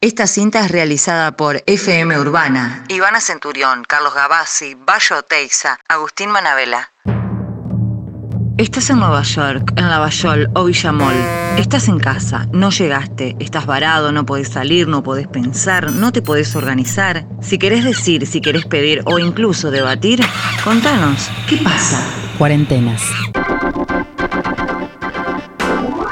[0.00, 6.92] Esta cinta es realizada por FM Urbana, Ivana Centurión, Carlos Gavazzi, Bayo Teiza, Agustín Manabela.
[8.58, 11.16] Estás en Nueva York, en Lavallol o Villamol.
[11.56, 16.22] Estás en casa, no llegaste, estás varado, no podés salir, no podés pensar, no te
[16.22, 17.26] podés organizar.
[17.42, 20.20] Si querés decir, si querés pedir o incluso debatir,
[20.62, 22.00] contanos, ¿qué pasa?
[22.38, 23.02] Cuarentenas.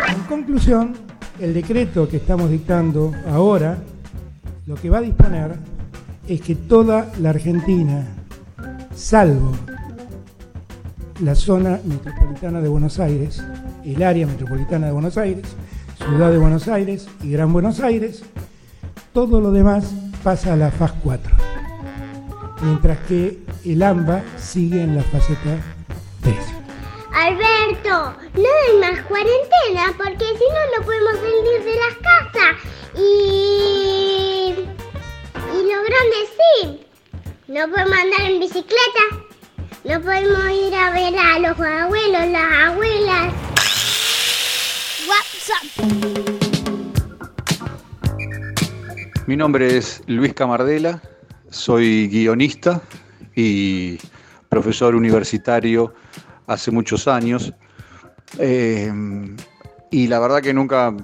[0.09, 1.05] En conclusión,
[1.41, 3.79] el decreto que estamos dictando ahora,
[4.66, 5.57] lo que va a disponer
[6.26, 8.07] es que toda la Argentina,
[8.95, 9.53] salvo
[11.21, 13.43] la zona metropolitana de Buenos Aires,
[13.85, 15.45] el área metropolitana de Buenos Aires,
[15.99, 18.23] Ciudad de Buenos Aires y Gran Buenos Aires,
[19.12, 21.32] todo lo demás pasa a la fase 4,
[22.62, 25.37] mientras que el AMBA sigue en la fase
[26.23, 26.56] 3.
[27.16, 32.56] Alberto, no hay más cuarentena porque si no, no podemos salir de las casas.
[32.94, 34.55] Y.
[35.50, 36.86] Y lo grande sí.
[37.48, 39.05] No podemos andar en bicicleta.
[39.84, 43.33] No podemos ir a ver a los abuelos, las abuelas.
[45.08, 45.64] WhatsApp.
[49.27, 51.01] Mi nombre es Luis Camardela,
[51.48, 52.83] soy guionista
[53.34, 53.97] y
[54.51, 55.95] profesor universitario
[56.47, 57.52] hace muchos años.
[58.39, 58.92] Eh,
[59.91, 60.94] y la verdad que nunca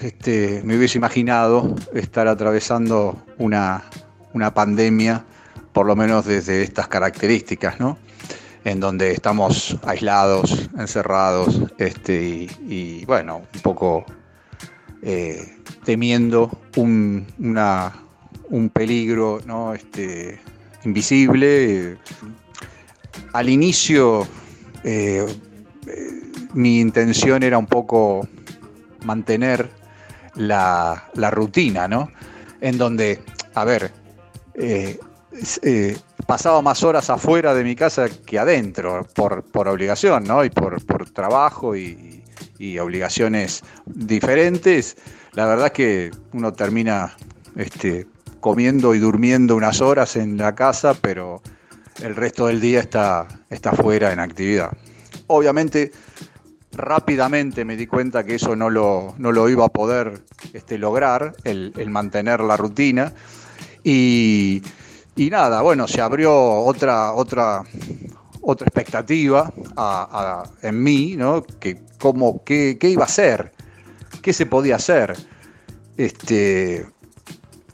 [0.00, 3.84] este, me hubiese imaginado estar atravesando una,
[4.32, 5.24] una pandemia,
[5.72, 7.98] por lo menos desde estas características, ¿no?
[8.64, 14.04] En donde estamos aislados, encerrados, este, y, bueno, un poco
[15.02, 17.92] eh, temiendo un, una,
[18.50, 19.72] un peligro ¿no?
[19.74, 20.40] este,
[20.84, 21.98] invisible.
[23.32, 24.26] Al inicio
[24.84, 25.26] eh,
[25.86, 26.22] eh,
[26.54, 28.26] mi intención era un poco
[29.04, 29.68] mantener
[30.34, 32.10] la, rutina, ¿no?
[32.60, 33.22] En donde,
[33.54, 33.92] a ver,
[34.54, 34.98] eh,
[36.26, 40.44] pasaba más horas afuera de mi casa que adentro, por, obligación, ¿no?
[40.44, 42.22] Y por, trabajo y,
[42.58, 44.96] y, obligaciones diferentes.
[45.32, 47.16] La verdad es que uno termina
[47.56, 48.06] este,
[48.40, 51.42] comiendo y durmiendo unas horas en la casa, pero
[52.02, 54.70] el resto del día está, está fuera en actividad.
[55.26, 55.92] Obviamente,
[56.72, 60.22] rápidamente me di cuenta que eso no lo, no lo iba a poder
[60.52, 63.12] este, lograr, el, mantener la rutina.
[63.82, 64.62] Y,
[65.16, 67.62] nada, bueno, se abrió otra, otra,
[68.40, 69.52] otra expectativa
[70.62, 71.42] en mí, ¿no?
[71.42, 73.52] Que cómo, qué, qué, iba a hacer,
[74.22, 75.16] qué se podía hacer.
[75.96, 76.86] Este,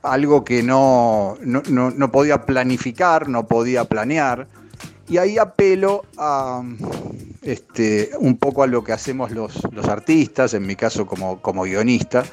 [0.07, 4.47] algo que no, no, podía planificar, no podía planear.
[5.09, 6.63] Y ahí apelo a
[7.43, 9.57] este, un poco a lo que hacemos los,
[9.89, 12.25] artistas, en mi caso como, como, guionista.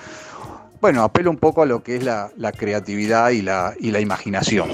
[0.81, 4.69] Bueno, apelo un poco a lo que es la, creatividad y la, y la imaginación.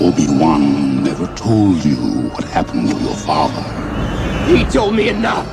[0.00, 0.87] Obi-Wan
[1.36, 1.96] told you
[2.30, 3.62] what happened to your father.
[4.46, 5.46] He told me enough.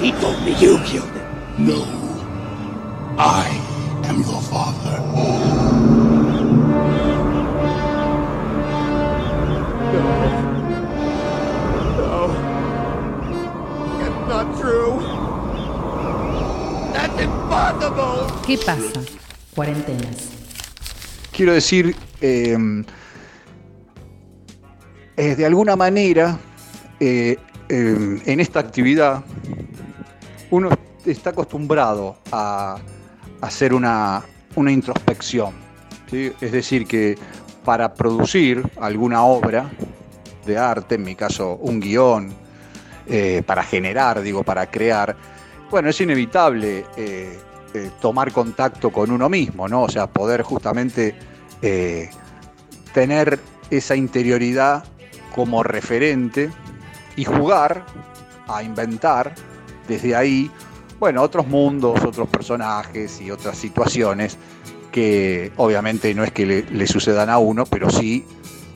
[0.00, 1.66] He told me you killed him.
[1.66, 1.82] No.
[3.18, 3.48] I
[4.04, 5.00] am your father.
[9.92, 10.06] No.
[11.98, 12.22] No.
[14.04, 15.00] It's not true.
[16.92, 18.26] That's impossible.
[18.46, 19.00] ¿Qué pasa?
[19.54, 20.35] Cuarentenas.
[21.36, 22.56] Quiero decir, eh,
[25.18, 26.38] eh, de alguna manera,
[26.98, 27.36] eh,
[27.68, 29.22] em, en esta actividad,
[30.50, 30.70] uno
[31.04, 32.78] está acostumbrado a,
[33.42, 34.24] hacer una,
[34.56, 35.52] introspección.
[36.10, 37.18] Es decir, que
[37.66, 39.70] para producir alguna obra
[40.46, 42.32] de arte, en mi caso un guion,
[43.08, 45.14] eh, para generar, digo, para crear,
[45.70, 46.86] bueno, es inevitable
[48.00, 49.82] tomar contacto con uno mismo, ¿no?
[49.82, 51.14] O sea, poder justamente
[52.92, 54.84] tener esa interioridad
[55.34, 56.50] como referente
[57.16, 57.84] y jugar
[58.48, 59.34] a inventar
[59.88, 60.50] desde ahí,
[60.98, 64.38] bueno, otros mundos, otros personajes y otras situaciones
[64.90, 68.24] que obviamente no es que le, sucedan a uno, pero sí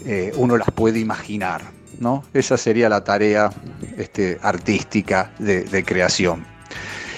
[0.04, 1.62] eh, uno las puede imaginar,
[1.98, 2.25] ¿no?
[2.34, 3.50] Esa sería la tarea
[3.96, 6.44] este, artística de, creación.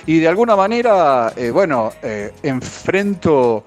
[0.07, 3.65] Y de alguna manera, eh, bueno, eh, enfrento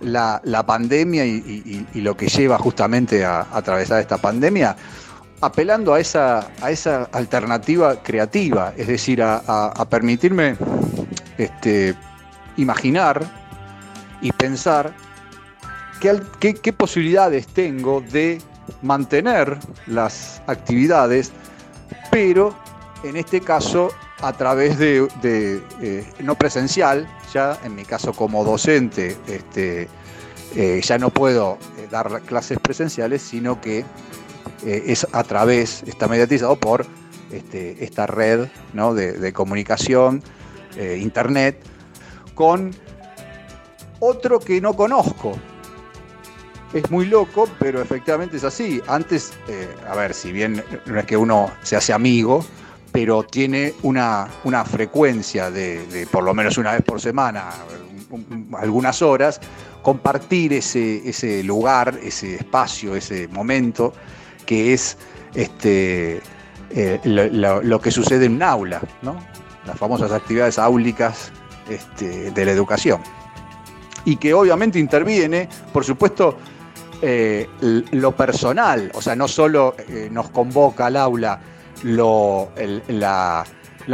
[0.00, 4.76] la, pandemia y, lo que lleva justamente a atravesar esta pandemia
[5.44, 10.56] apelando a esa, a esa alternativa creativa, es decir, a, permitirme
[11.36, 11.94] este,
[12.56, 13.22] imaginar
[14.22, 14.94] y pensar
[16.00, 18.40] qué, posibilidades tengo de
[18.80, 21.32] mantener las actividades,
[22.10, 22.56] pero
[23.02, 23.90] en este caso
[24.20, 25.08] a través de,
[25.82, 29.88] eh, no presencial, ya en mi caso como docente, este,
[30.54, 33.84] eh, ya no puedo eh, dar clases presenciales, sino que
[34.62, 36.86] es a través, está mediatizado por
[37.30, 40.22] este, esta red de, comunicación,
[40.98, 41.60] internet,
[42.34, 42.70] con
[44.00, 45.32] otro que no conozco,
[46.72, 48.80] es muy loco, pero efectivamente es así.
[48.86, 49.32] Antes,
[49.86, 52.42] a ver, si bien no es que uno se hace amigo,
[52.94, 54.28] pero tiene una,
[54.70, 57.50] frecuencia de, por lo menos una vez por semana,
[58.56, 59.40] algunas horas,
[59.82, 63.92] compartir ese, ese lugar, ese espacio, ese momento,
[64.46, 64.96] que es
[65.34, 66.22] este,
[66.70, 69.16] eh, lo, que sucede en un aula, ¿no?
[69.66, 71.32] las famosas actividades áulicas
[71.68, 73.00] este, de la educación.
[74.04, 76.38] Y que obviamente interviene, por supuesto,
[77.02, 81.40] eh, lo personal, o sea, no solo eh, nos convoca al aula
[81.82, 82.50] lo,
[82.88, 83.44] la,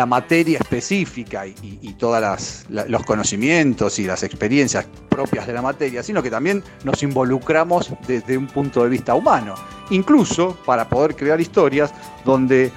[0.07, 6.31] materia específica y, todos los conocimientos y las experiencias propias de la materia, sino que
[6.31, 9.55] también nos involucramos desde un punto de vista humano,
[9.91, 11.93] incluso para poder crear historias
[12.25, 12.71] donde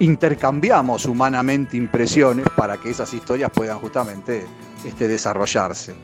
[0.00, 4.46] intercambiamos humanamente impresiones para que esas historias puedan justamente
[4.84, 5.94] este, desarrollarse.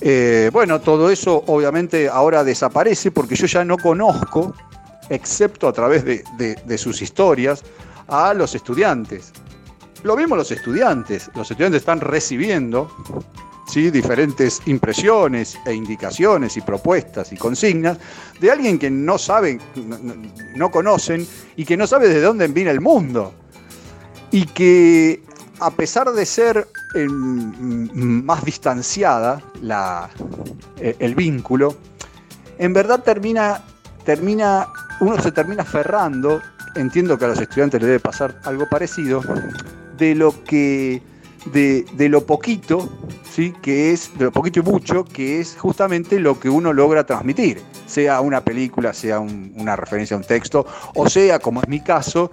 [0.00, 4.54] Eh, bueno, todo eso obviamente ahora desaparece porque yo ya no conozco
[5.08, 7.62] excepto a través de, sus historias,
[8.08, 9.32] a los estudiantes.
[10.02, 11.30] Lo mismo los estudiantes.
[11.34, 12.90] Los estudiantes están recibiendo
[13.74, 17.98] diferentes impresiones e indicaciones y propuestas y consignas
[18.40, 19.60] de alguien que no saben,
[20.54, 21.26] no, conocen
[21.56, 23.34] y que no sabe de dónde viene el mundo.
[24.30, 25.22] Y que
[25.60, 30.08] a pesar de ser más distanciada la,
[30.78, 31.76] el vínculo,
[32.58, 33.62] en verdad termina,
[34.04, 34.68] termina
[35.00, 36.40] uno se termina aferrando,
[36.74, 39.22] entiendo que a los estudiantes les debe pasar algo parecido,
[39.96, 41.02] de lo que,
[41.52, 42.88] de, lo poquito,
[43.30, 43.54] ¿sí?
[43.62, 47.62] que es, de lo poquito y mucho, que es justamente lo que uno logra transmitir,
[47.86, 52.30] sea una película, sea una referencia a un texto, o sea, como es mi caso,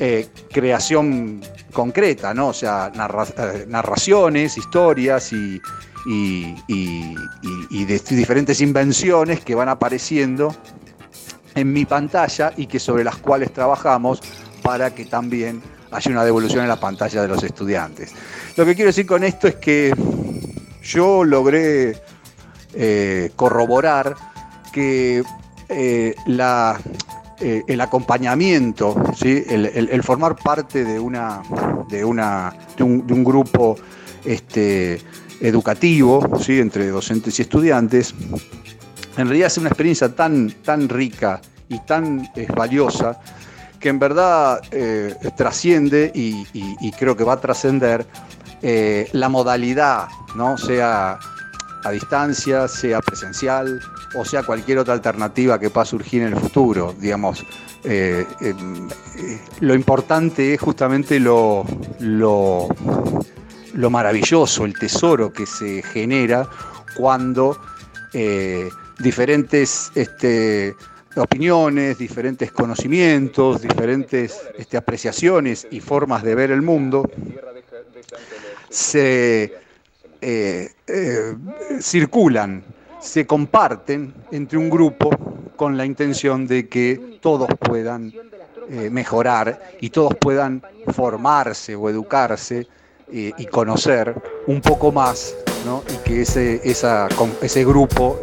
[0.00, 1.40] eh, creación
[1.72, 2.48] concreta, ¿no?
[2.48, 5.60] O sea, eh, narraciones, historias y,
[6.06, 10.54] y de diferentes invenciones que van apareciendo
[11.54, 14.20] en mi pantalla y que sobre las cuales trabajamos
[14.62, 18.12] para que también haya una devolución en la pantalla de los estudiantes.
[18.56, 19.94] Lo que quiero decir con esto es que
[20.82, 21.96] yo logré
[22.74, 24.16] eh, corroborar
[24.72, 25.22] que
[25.68, 26.80] eh, la,
[27.40, 29.44] eh, el acompañamiento, ¿sí?
[29.48, 31.42] el, formar parte de, una,
[31.88, 33.76] de, una, de, un, grupo
[34.24, 35.00] este,
[35.40, 36.58] educativo ¿sí?
[36.58, 38.14] entre docentes y estudiantes,
[39.16, 43.20] en realidad es una experiencia tan, tan rica y tan valiosa
[43.84, 48.06] que en verdad eh, trasciende y, creo que va a trascender
[48.62, 50.56] eh, la modalidad, ¿no?
[50.56, 51.18] sea
[51.84, 53.82] a distancia, sea presencial
[54.14, 56.94] o sea cualquier otra alternativa que pueda surgir en el futuro.
[56.98, 57.44] Digamos,
[57.84, 58.24] eh,
[59.60, 61.66] lo importante es justamente lo,
[61.98, 62.68] lo,
[63.74, 66.48] lo, maravilloso, el tesoro que se genera
[66.96, 67.60] cuando
[68.98, 70.74] diferentes este,
[71.16, 77.08] opiniones, diferentes conocimientos, diferentes este, apreciaciones y formas de ver el mundo
[78.74, 79.54] se
[80.20, 81.36] eh, eh,
[81.80, 82.64] circulan,
[83.00, 85.10] se comparten entre un grupo
[85.54, 88.12] con la intención de que todos puedan
[88.70, 92.66] eh, mejorar y todos puedan formarse o educarse
[93.12, 94.14] y conocer
[94.48, 95.36] un poco más,
[95.92, 98.18] y que ese, ese grupo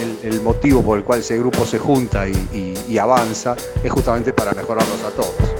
[0.00, 5.02] el, motivo por el cual ese grupo se junta y avanza es justamente para mejorarnos
[5.02, 5.59] a todos.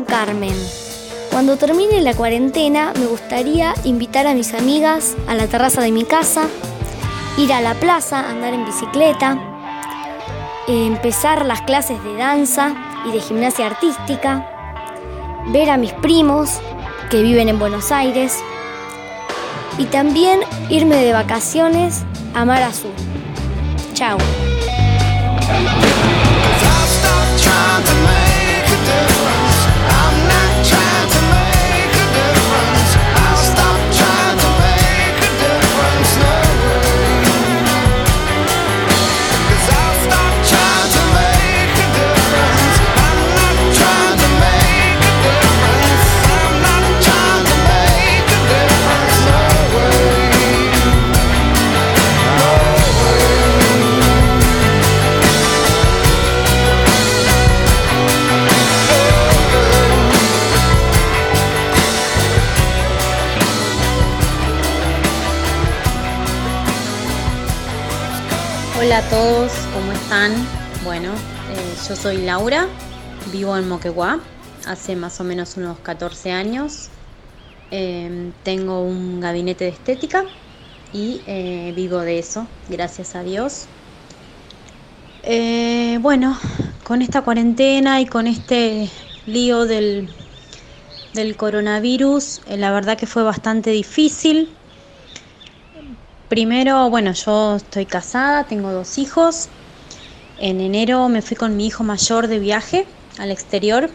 [0.00, 0.54] Carmen.
[1.30, 6.04] Cuando termine la cuarentena me gustaría invitar a mis amigas a la terraza de mi
[6.04, 6.48] casa,
[7.36, 9.38] ir a la plaza, andar en bicicleta,
[10.66, 12.74] empezar las clases de danza
[13.06, 14.48] y de gimnasia artística,
[15.48, 16.60] ver a mis primos
[17.10, 18.38] que viven en Buenos Aires
[19.76, 22.92] y también irme de vacaciones a Mar Azul.
[23.92, 24.16] Chao.
[69.02, 70.32] A todos, ¿cómo están?
[70.84, 72.68] Bueno, eh, yo soy Laura,
[73.32, 74.20] vivo en Moquegua
[74.66, 76.88] hace más o menos unos 14 años.
[77.70, 80.24] Eh, tengo un gabinete de estética
[80.92, 83.64] y eh, vivo de eso, gracias a Dios.
[85.22, 86.38] Eh, bueno,
[86.84, 88.90] con esta cuarentena y con este
[89.26, 90.10] lío del,
[91.14, 94.50] del coronavirus, la verdad que fue bastante difícil.
[96.32, 99.50] Primero, bueno, yo estoy casada, tengo dos hijos.
[100.40, 102.86] En enero me fui con mi hijo mayor de viaje
[103.18, 103.90] al exterior.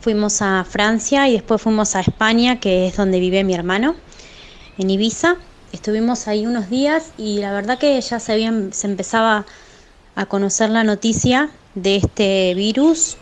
[0.00, 3.96] Fuimos a Francia y después fuimos a España, que es donde vive mi hermano,
[4.78, 5.34] en Ibiza.
[5.72, 9.44] Estuvimos ahí unos días y la verdad que ya se, se empezaba
[10.14, 13.16] a conocer la noticia de este virus.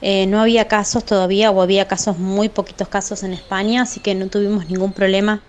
[0.00, 4.14] Eh, no había casos todavía o había casos, muy poquitos casos en España, así que
[4.14, 5.42] no tuvimos ningún problema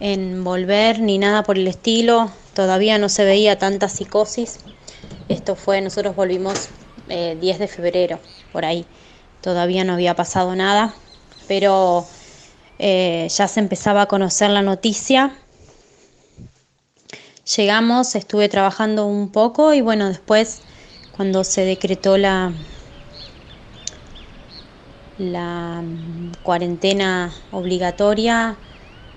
[0.00, 2.30] en volver ni nada por el estilo.
[2.54, 4.58] Todavía no se veía tanta psicosis.
[5.28, 6.68] Esto fue, nosotros volvimos
[7.08, 8.18] eh, 10 de febrero,
[8.52, 8.86] por ahí.
[9.40, 10.94] Todavía no había pasado nada,
[11.46, 12.06] pero
[12.78, 15.32] eh, ya se empezaba a conocer la noticia.
[17.56, 20.62] Llegamos, estuve trabajando un poco y bueno, después
[21.16, 22.52] cuando se decretó la,
[25.18, 28.56] la mm, cuarentena obligatoria,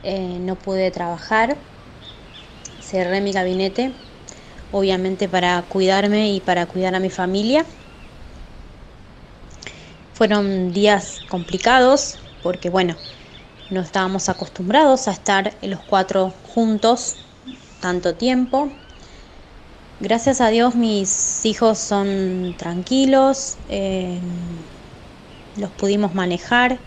[0.03, 1.57] eh, no pude trabajar,
[2.79, 3.93] cerré mi gabinete,
[4.71, 7.65] obviamente para cuidarme y para cuidar a mi familia.
[10.13, 12.95] Fueron días complicados porque, bueno,
[13.69, 17.15] no estábamos acostumbrados a estar los cuatro juntos
[17.81, 18.69] tanto tiempo.
[19.99, 24.21] Gracias a Dios mis hijos son tranquilos, eh,
[25.55, 26.79] los pudimos manejar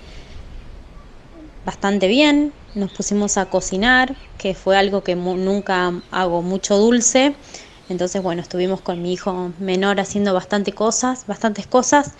[1.64, 7.34] bastante bien, nos pusimos a cocinar, que fue algo que nunca hago mucho dulce.
[7.88, 12.12] Entonces, bueno, estuvimos con mi hijo menor haciendo bastante cosas, bastantes cosas,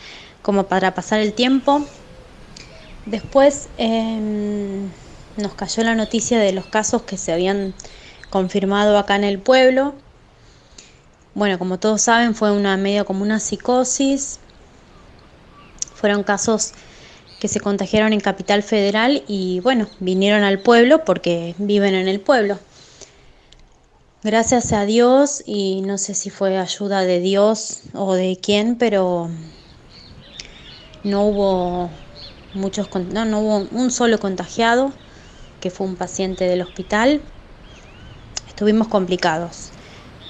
[0.42, 1.84] como para pasar el tiempo.
[3.04, 4.88] Después em,
[5.36, 7.74] nos cayó la noticia de los casos que se habían
[8.30, 9.94] confirmado acá en el pueblo.
[11.34, 14.38] Bueno, como todos saben, fue una medio como una psicosis.
[15.94, 16.72] Fueron casos
[17.38, 22.20] que se contagiaron en Capital Federal y bueno, vinieron al pueblo porque viven en el
[22.20, 22.58] pueblo.
[24.22, 29.30] Gracias a Dios y no sé si fue ayuda de Dios o de quién, pero
[31.04, 31.90] no hubo
[32.54, 34.92] muchos, no, no hubo un solo contagiado,
[35.60, 37.20] que fue un paciente del hospital.
[38.48, 39.70] Estuvimos complicados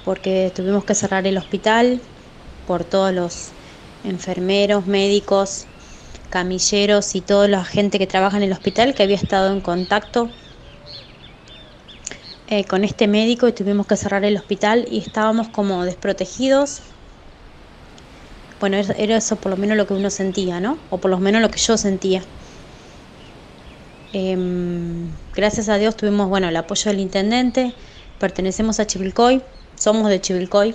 [0.04, 2.00] porque tuvimos que cerrar el hospital
[2.66, 3.48] por todos los
[4.04, 5.66] enfermeros, médicos,
[6.30, 10.30] camilleros y toda la gente que trabaja en el hospital que había estado en contacto
[12.48, 16.80] eh, con este médico y tuvimos que cerrar el hospital y estábamos como desprotegidos.
[18.60, 20.78] Bueno, era eso por lo menos lo que uno sentía, ¿no?
[20.90, 22.22] O por lo menos lo que yo sentía.
[24.12, 27.74] Em, gracias a Dios tuvimos, bueno, el apoyo del intendente,
[28.18, 29.42] pertenecemos a Chivilcoy,
[29.74, 30.74] somos de Chivilcoy.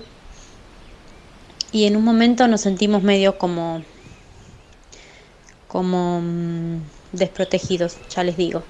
[1.71, 3.81] Y en un momento nos sentimos medio como
[5.71, 6.81] como mm,
[7.13, 8.61] desprotegidos, ya les digo.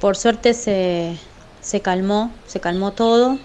[0.00, 1.16] Por suerte se,
[1.62, 3.38] se calmó, se calmó todo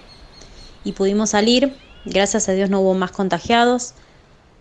[0.83, 1.73] y pudimos salir.
[2.03, 3.93] Gracias a Dios no hubo más contagiados.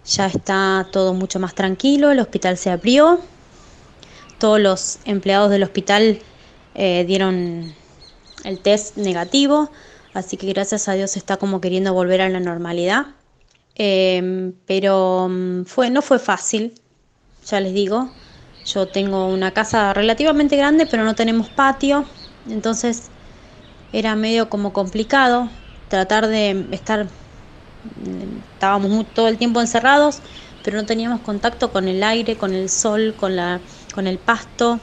[0.07, 3.19] Ya está todo mucho más tranquilo, el hospital se abrió.
[4.39, 6.21] Todos los empleados del hospital
[6.77, 7.75] eh, dieron
[8.45, 9.73] el test negativo,
[10.13, 13.07] así que gracias a Dios está como queriendo volver a la normalidad.
[13.75, 16.75] Em, pero mm, fue, no fue fácil,
[17.47, 18.11] ya les digo.
[18.67, 22.07] Yo tengo una casa relativamente grande, pero no tenemos patio,
[22.49, 23.11] entonces
[23.93, 25.51] era medio como complicado
[25.89, 27.07] tratar de estar,
[28.55, 30.21] estábamos todo el tiempo encerrados,
[30.63, 33.61] pero no teníamos contacto con el aire, con el sol, con, la,
[33.95, 34.81] con el pasto.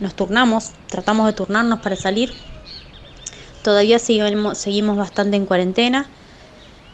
[0.00, 2.32] Nos turnamos, tratamos de turnarnos para salir.
[3.62, 6.06] Todavía seguimos, seguimos bastante en cuarentena.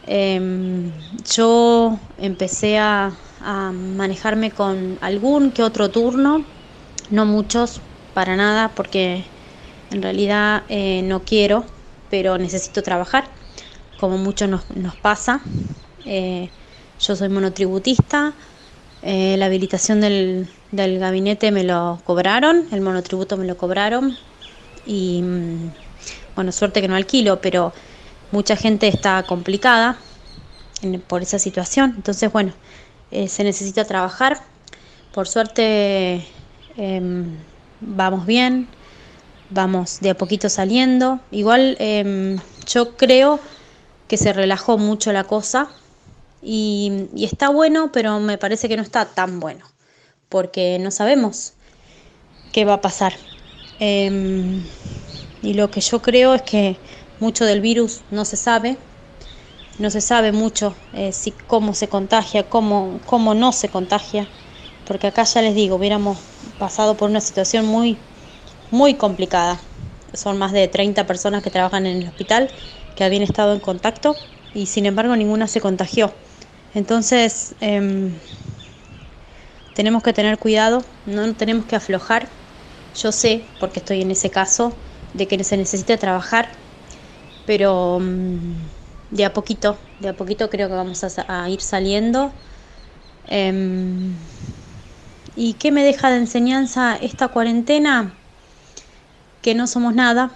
[0.07, 0.91] Em,
[1.35, 6.45] yo empecé a, a manejarme con algún que otro turno,
[7.09, 7.81] no muchos,
[8.13, 9.23] para nada, porque
[9.91, 11.65] en realidad eh, no quiero,
[12.09, 13.25] pero necesito trabajar,
[13.99, 15.41] como mucho nos, nos pasa.
[16.05, 16.49] Eh,
[16.99, 18.33] yo soy monotributista,
[19.03, 24.17] eh, la habilitación del, del, gabinete me lo cobraron, el monotributo me lo cobraron
[24.85, 25.71] y mm,
[26.35, 27.73] bueno, suerte que no alquilo, pero
[28.31, 29.97] mucha gente está complicada
[30.81, 31.93] en, por esa situación.
[31.95, 32.53] Entonces, bueno,
[33.11, 34.41] eh, se necesita trabajar.
[35.13, 36.25] Por suerte
[36.77, 37.01] eh,
[37.81, 38.67] vamos bien,
[39.49, 41.19] vamos de a poquito saliendo.
[41.31, 43.39] Igual eh, yo creo
[44.07, 45.69] que se relajó mucho la cosa
[46.41, 49.65] y, y, está bueno, pero me parece que no está tan bueno,
[50.29, 51.53] porque no sabemos
[52.51, 53.13] qué va a pasar.
[53.79, 54.63] Em,
[55.41, 56.77] y lo que yo creo es que
[57.19, 58.77] mucho del virus no se sabe,
[59.79, 64.27] no se sabe mucho eh, si cómo se contagia, cómo, cómo no se contagia,
[64.85, 66.17] porque acá ya les digo, hubiéramos
[66.57, 67.97] pasado por una situación muy,
[68.71, 69.59] muy complicada.
[70.13, 72.49] Son más de 30 personas que trabajan en el hospital
[72.95, 74.15] que habían estado en contacto
[74.53, 76.11] y sin embargo ninguna se contagió.
[76.73, 78.11] Entonces, eh,
[79.75, 82.27] tenemos que tener cuidado, no tenemos que aflojar.
[82.95, 84.73] Yo sé, porque estoy en ese caso,
[85.13, 86.49] de que se necesita trabajar,
[87.45, 87.97] pero...
[87.97, 88.55] Um,
[89.11, 92.31] de a poquito, de a poquito creo que vamos a, ir saliendo.
[93.27, 94.11] Eh,
[95.35, 98.13] ¿Y qué me deja de enseñanza esta cuarentena?
[99.43, 100.31] Que no somos nada,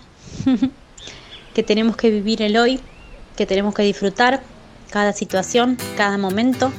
[1.56, 2.80] que tenemos que vivir el hoy,
[3.36, 4.44] que tenemos que disfrutar
[4.92, 6.72] cada situación, cada momento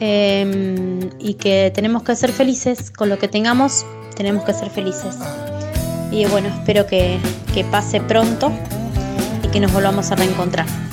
[0.00, 5.16] eh, y que tenemos que ser felices con lo que tengamos, tenemos que ser felices.
[6.10, 7.18] Y bueno, espero que,
[7.54, 8.52] que pase pronto
[9.42, 10.85] y que nos volvamos a reencontrar.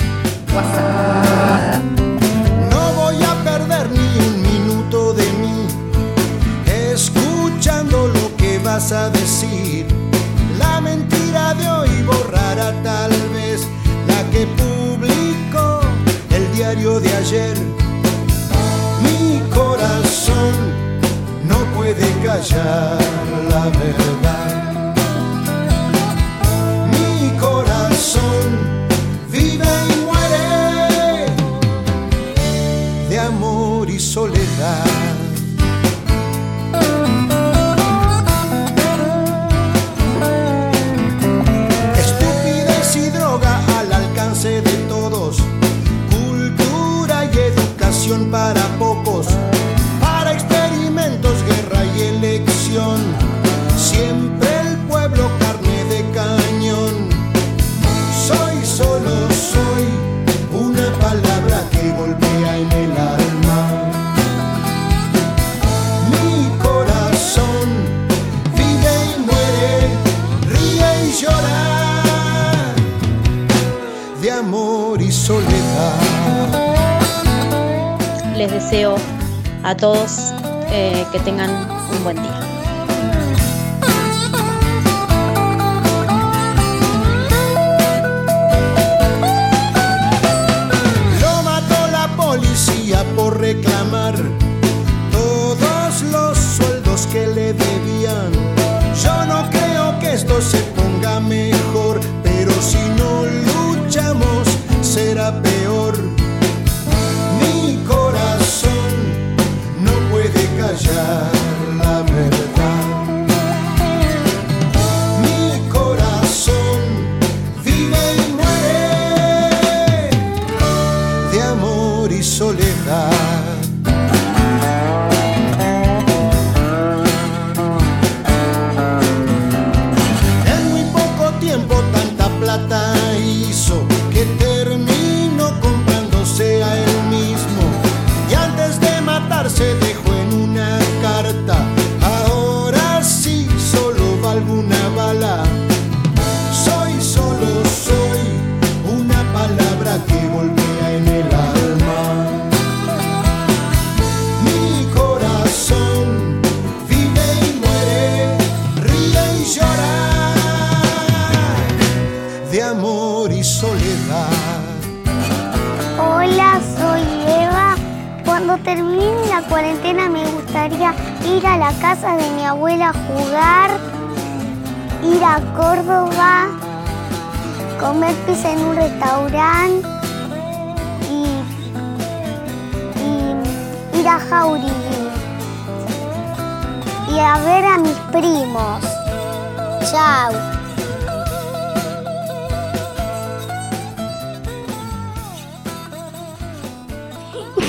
[2.70, 5.66] No voy a perder ni un minuto de mí
[6.92, 9.84] escuchando lo que vas a decir.
[10.56, 13.66] La mentira de hoy borrará tal vez
[14.06, 15.80] la que publicó
[16.30, 17.56] el diario de ayer.
[19.02, 20.54] Mi corazón
[21.48, 22.98] no puede callar
[23.50, 24.73] la verdad.
[79.62, 80.32] A todos
[80.72, 81.48] eh, que tengan
[81.92, 82.43] un buen día.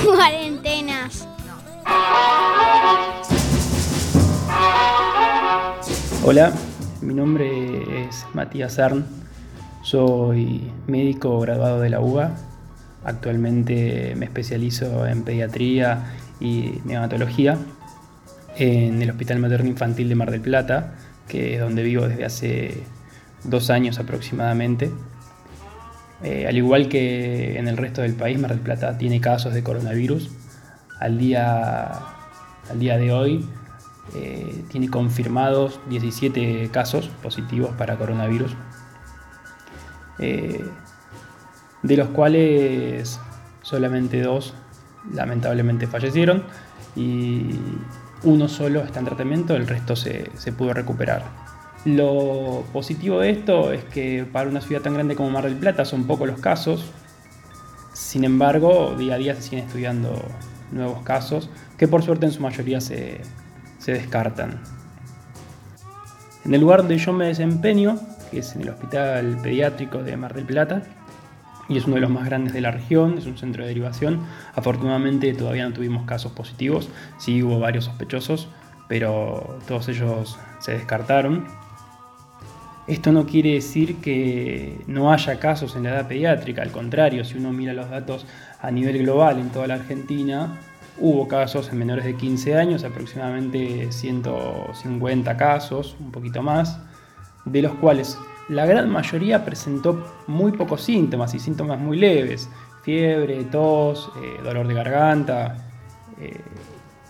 [0.06, 1.28] Cuarentenas.
[6.24, 6.54] Hola,
[7.02, 9.04] mi nombre es Matías Arn,
[9.82, 12.36] soy médico graduado de la UBA.
[13.04, 17.58] Actualmente me especializo en pediatría y neonatología
[18.58, 20.94] en el Hospital Materno Infantil de Mar del Plata,
[21.28, 22.84] que es donde vivo desde hace
[23.44, 24.92] dos años aproximadamente.
[26.24, 29.64] Eh, al igual que en el resto del país, Mar del Plata tiene casos de
[29.64, 30.32] coronavirus.
[31.00, 31.92] Al día,
[32.70, 33.46] al día de hoy
[34.14, 38.56] eh, tiene confirmados 17 casos positivos para coronavirus,
[40.20, 40.64] eh,
[41.84, 43.20] de los cuales
[43.62, 44.54] solamente dos
[45.12, 46.44] lamentablemente fallecieron
[46.96, 47.60] y
[48.24, 51.45] uno solo está en tratamiento, el resto se, se pudo recuperar.
[51.86, 55.86] Lo positivo de esto es que para una ciudad tan grande como Mar del Plata
[55.86, 56.84] son pocos los casos,
[57.94, 60.20] sin embargo día a día se siguen estudiando
[60.72, 63.22] nuevos casos que por suerte en su mayoría se,
[63.78, 64.60] se descartan.
[66.44, 68.00] En el lugar donde yo me desempeño,
[68.32, 70.82] que es en el Hospital Pediátrico de Mar del Plata,
[71.68, 74.22] y es uno de los más grandes de la región, es un centro de derivación.
[74.54, 78.48] Afortunadamente todavía no tuvimos casos positivos, sí hubo varios sospechosos,
[78.88, 81.46] pero todos ellos se descartaron.
[82.88, 87.36] Esto no quiere decir que no haya casos en la edad pediátrica, al contrario, si
[87.36, 88.28] uno mira los datos
[88.62, 90.60] a nivel global en toda la Argentina,
[91.00, 96.80] hubo casos en menores de 15 años, aproximadamente 150 casos, un poquito más,
[97.46, 98.20] de los cuales
[98.50, 102.48] la gran mayoría presentó muy pocos síntomas y síntomas muy leves,
[102.84, 105.56] fiebre, tos, eh, dolor de garganta
[106.20, 106.40] eh,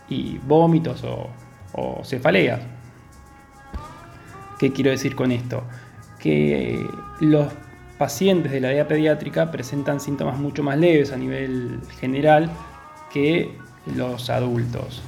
[0.08, 1.28] y vómitos o,
[1.74, 2.75] o cefaleas.
[4.60, 5.64] ¿Qué quiero decir con esto?
[6.20, 6.88] Que
[7.20, 7.52] los
[7.98, 12.50] pacientes de la edad pediátrica presentan síntomas mucho más leves a nivel general
[13.12, 13.58] que
[13.96, 15.02] los adultos.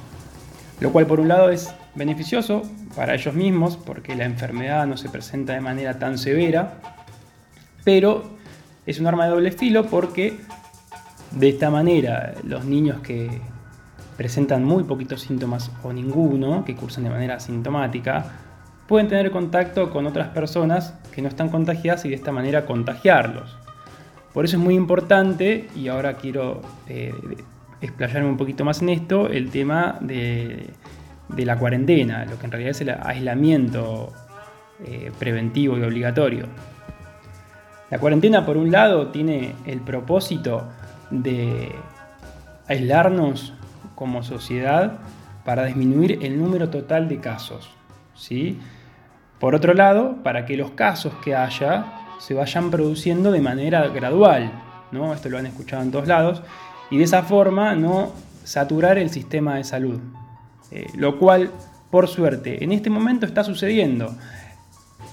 [0.80, 2.62] Lo cual por un lado es beneficioso
[2.94, 6.74] para ellos mismos porque la enfermedad no se presenta de manera tan severa,
[7.84, 8.38] pero
[8.86, 10.38] es un arma de doble filo porque
[11.32, 13.40] de esta manera los niños que
[14.16, 18.47] presentan muy poquitos síntomas o ninguno, que cursan de manera asintomática,
[18.88, 23.56] pueden tener contacto con otras personas que no están contagiadas y de esta manera contagiarlos.
[24.32, 27.14] Por eso es muy importante, y ahora quiero eh,
[27.80, 30.72] explayarme un poquito más en esto, el tema de
[31.36, 34.12] la cuarentena, lo que en realidad es el aislamiento
[34.84, 36.46] eh, preventivo y obligatorio.
[37.90, 40.64] La cuarentena, por un lado, tiene el propósito
[41.10, 41.72] de
[42.68, 43.54] aislarnos
[43.94, 44.98] como sociedad
[45.44, 47.70] para disminuir el número total de casos.
[48.18, 48.58] ¿sí?
[49.40, 51.86] Por otro lado, para que los casos que haya
[52.18, 54.50] se vayan produciendo de manera gradual.
[54.90, 55.14] ¿no?
[55.14, 56.42] Esto lo han escuchado en todos lados.
[56.90, 58.12] Y de esa forma no
[58.44, 60.00] saturar el sistema de salud.
[60.70, 61.50] Eh, lo cual,
[61.90, 64.14] por suerte, en este momento está sucediendo.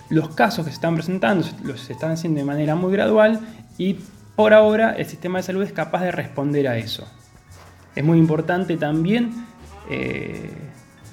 [0.09, 3.39] Los casos que se están presentando los están haciendo de manera muy gradual
[3.77, 3.97] y
[4.35, 7.07] por ahora el sistema de salud es capaz de responder a eso.
[7.95, 9.45] Es muy importante también
[9.89, 10.51] eh,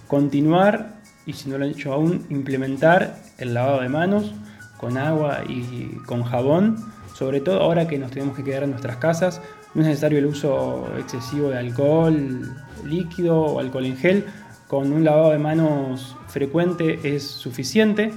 [0.09, 4.33] continuar, y si no lo han hecho aún, implementar el lavado de manos
[4.79, 6.77] con agua y con jabón,
[7.15, 9.41] sobre todo ahora que nos tenemos que quedar en nuestras casas.
[9.75, 12.53] No es necesario el uso excesivo de alcohol
[12.85, 14.27] líquido o alcohol en gel,
[14.67, 18.13] con un lavado de manos frecuente es suficiente.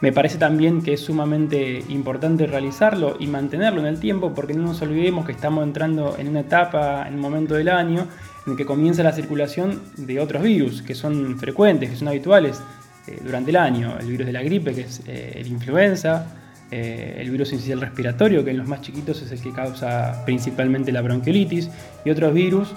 [0.00, 4.62] Me parece también que es sumamente importante realizarlo y mantenerlo en el tiempo porque no
[4.62, 8.06] nos olvidemos que estamos entrando en una etapa, en un momento del año,
[8.46, 12.60] en que comienza la circulación de otros virus que son frecuentes, que son habituales
[13.06, 13.98] eh, durante el año.
[13.98, 16.26] El virus de la gripe, que es eh, el influenza,
[16.70, 20.90] eh, el virus incisional respiratorio, que en los más chiquitos es el que causa principalmente
[20.92, 21.70] la bronquiolitis,
[22.04, 22.74] y otros virus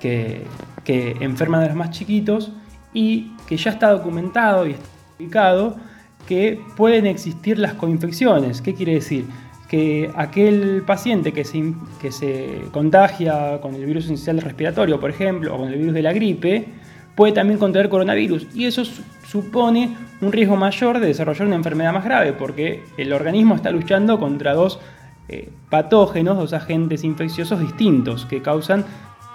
[0.00, 0.46] que,
[1.20, 2.52] enferman a los más chiquitos
[2.92, 5.76] y que ya está documentado y explicado
[6.26, 8.60] que pueden existir las coinfecciones.
[8.60, 9.26] ¿Qué quiere decir?
[9.70, 15.54] Que aquel paciente que se, que se contagia con el virus inicial respiratorio, por ejemplo,
[15.54, 16.66] o con el virus de la gripe,
[17.14, 18.48] puede también contraer coronavirus.
[18.52, 23.54] Y eso supone un riesgo mayor de desarrollar una enfermedad más grave, porque el organismo
[23.54, 24.80] está luchando contra dos
[25.28, 28.84] eh, patógenos, dos agentes infecciosos distintos que causan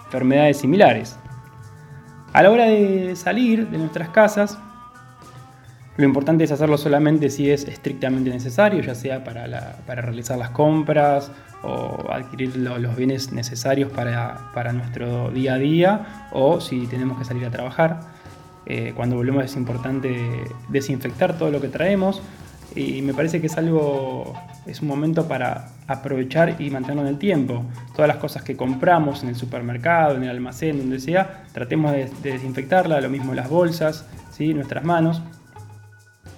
[0.05, 1.17] enfermedades similares.
[2.33, 4.59] A la hora de salir de nuestras casas,
[5.97, 11.31] lo importante es hacerlo solamente si es estrictamente necesario, ya sea para, realizar las compras
[11.63, 17.45] o adquirir los bienes necesarios para, nuestro día a día o si tenemos que salir
[17.45, 18.01] a trabajar.
[18.65, 22.21] Eh, cuando volvemos es importante desinfectar todo lo que traemos
[22.75, 24.33] y me parece que es algo,
[24.65, 27.63] es un momento para aprovechar y mantenerlo en el tiempo.
[27.95, 32.09] Todas las cosas que compramos en el supermercado, en el almacén, donde sea, tratemos de,
[32.21, 34.53] desinfectarla, lo mismo las bolsas, ¿sí?
[34.53, 35.21] nuestras manos.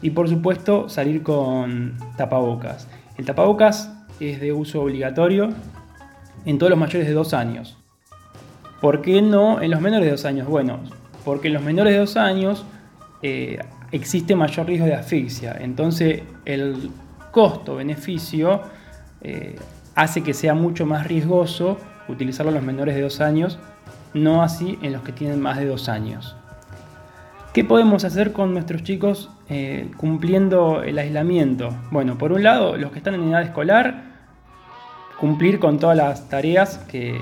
[0.02, 2.88] Y por supuesto salir con tapabocas.
[3.18, 5.50] El tapabocas es de uso obligatorio
[6.46, 7.78] en todos los mayores de dos años.
[8.80, 10.48] ¿Por qué no en los menores de dos años?
[10.48, 10.80] Bueno,
[11.26, 12.66] porque en los menores de dos años
[13.22, 13.60] eh,
[13.92, 15.58] existe mayor riesgo de asfixia.
[15.60, 16.92] Entonces el
[17.32, 18.62] costo-beneficio
[19.22, 19.56] eh,
[19.96, 23.60] hace que sea mucho más riesgoso utilizarlo en los menores de dos años,
[24.14, 26.37] no así en los que tienen más de dos años.
[27.58, 31.76] ¿Qué podemos hacer con nuestros chicos eh, cumpliendo el aislamiento?
[31.90, 34.04] Bueno, por un lado, los que están en edad escolar,
[35.20, 37.20] cumplir con todas las tareas que,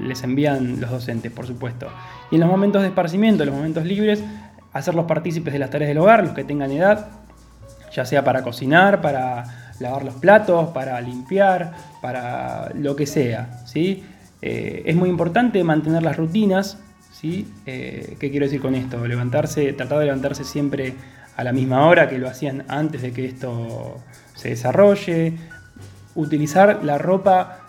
[0.00, 1.88] les envían los docentes, por supuesto.
[2.30, 4.24] Y en los momentos de esparcimiento, en los momentos libres,
[4.72, 7.08] hacerlos partícipes de las tareas del hogar, los que tengan edad,
[7.92, 13.60] ya sea para cocinar, para lavar los platos, para limpiar, para lo que sea.
[13.66, 14.06] ¿sí?
[14.40, 16.78] Eh, es muy importante mantener las rutinas.
[17.20, 17.46] ¿Sí?
[17.66, 19.06] Eh, ¿Qué quiero decir con esto?
[19.06, 20.94] Levantarse, tratar de levantarse siempre
[21.36, 23.98] a la misma hora que lo hacían antes de que esto
[24.34, 25.34] se desarrolle.
[26.14, 27.60] Utilizar la ropa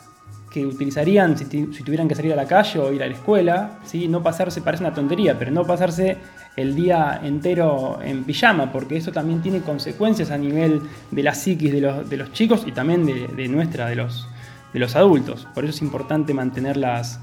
[0.52, 4.08] que utilizarían si, tuvieran que salir a la calle o ir a la escuela, ¿sí?
[4.10, 6.18] no pasarse, parece una tontería, pero no pasarse
[6.58, 11.72] el día entero en pijama, porque eso también tiene consecuencias a nivel de la psiquis
[11.72, 14.28] de los, chicos y también de, nuestra, de los,
[14.74, 15.48] de los adultos.
[15.54, 17.22] Por eso es importante mantener las,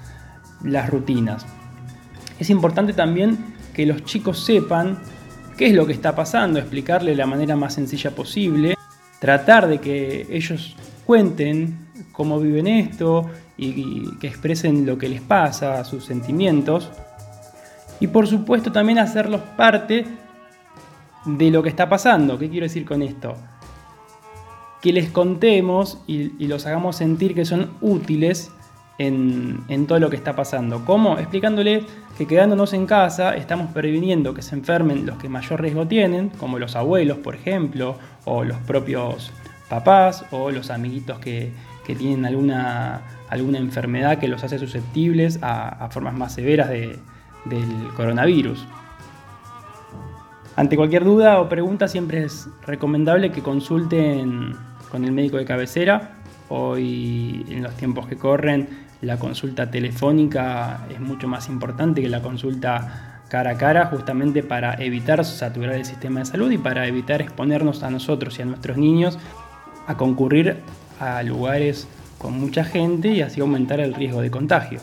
[0.65, 1.45] las rutinas.
[2.39, 3.39] Es importante también
[3.75, 4.99] que los chicos sepan
[5.57, 8.77] qué es lo que está pasando, explicarle de la manera más sencilla posible,
[9.19, 15.85] tratar de que ellos cuenten cómo viven esto y, que expresen lo que les pasa,
[15.85, 16.91] sus sentimientos.
[18.01, 20.07] Y por supuesto también hacerlos parte
[21.25, 22.39] de lo que está pasando.
[22.39, 23.35] ¿Qué quiero decir con esto?
[24.81, 28.51] Que les contemos y, los hagamos sentir que son útiles
[28.99, 30.85] en, todo lo que está pasando.
[30.85, 31.19] ¿Cómo?
[31.19, 31.85] Explicándoles
[32.17, 36.59] que quedándonos en casa estamos previniendo que se enfermen los que mayor riesgo tienen, como
[36.59, 39.33] los abuelos, por ejemplo, o los propios
[39.69, 41.53] papás, o los amiguitos que,
[41.87, 46.99] que tienen alguna, alguna enfermedad que los hace susceptibles a, formas más severas del
[47.97, 48.67] coronavirus.
[50.57, 54.57] Ante cualquier duda o pregunta siempre es recomendable que consulten
[54.91, 56.17] con el médico de cabecera.
[56.49, 62.21] Hoy en los tiempos que corren la consulta telefónica es mucho más importante que la
[62.21, 67.21] consulta cara a cara justamente para evitar saturar el sistema de salud y para evitar
[67.21, 69.19] exponernos a nosotros y a nuestros niños
[69.87, 70.57] a concurrir
[70.99, 71.87] a lugares
[72.19, 74.81] con mucha gente y así aumentar el riesgo de contagio.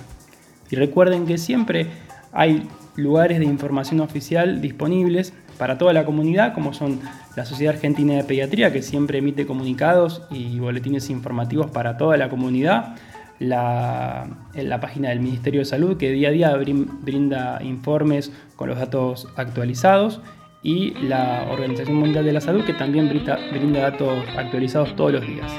[0.70, 1.88] Y recuerden que siempre
[2.32, 7.00] hay lugares de información oficial disponibles para toda la comunidad, como son
[7.36, 12.30] la Sociedad Argentina de Pediatría, que siempre emite comunicados y boletines informativos para toda la
[12.30, 12.96] comunidad,
[13.40, 18.78] la, la página del Ministerio de Salud, que día a día brinda informes con los
[18.78, 20.22] datos actualizados,
[20.64, 25.22] y la Organización Mundial de la Salud, que también brinda, brinda datos actualizados todos los
[25.22, 25.52] días.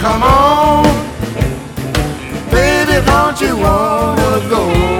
[0.00, 0.84] Come on,
[3.06, 4.94] don't you wanna go?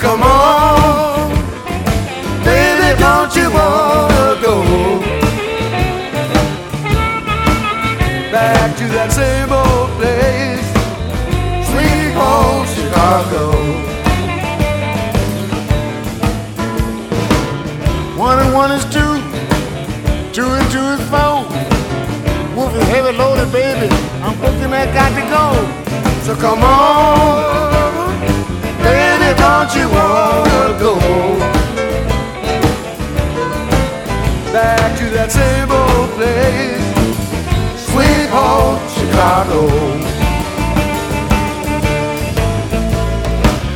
[0.00, 1.30] Come on,
[2.42, 4.13] baby, don't you wanna
[9.04, 10.64] that same old place,
[11.68, 13.52] sweet home Chicago.
[18.16, 19.20] One and one is two.
[20.32, 21.44] Two and two is four.
[22.56, 23.92] Wolf is heavy loaded, baby.
[24.24, 25.44] I'm booking that got to go.
[26.24, 28.08] So come on,
[28.80, 30.94] baby, don't you wanna go
[34.50, 36.73] back to that same old place,
[39.14, 39.68] Chicago?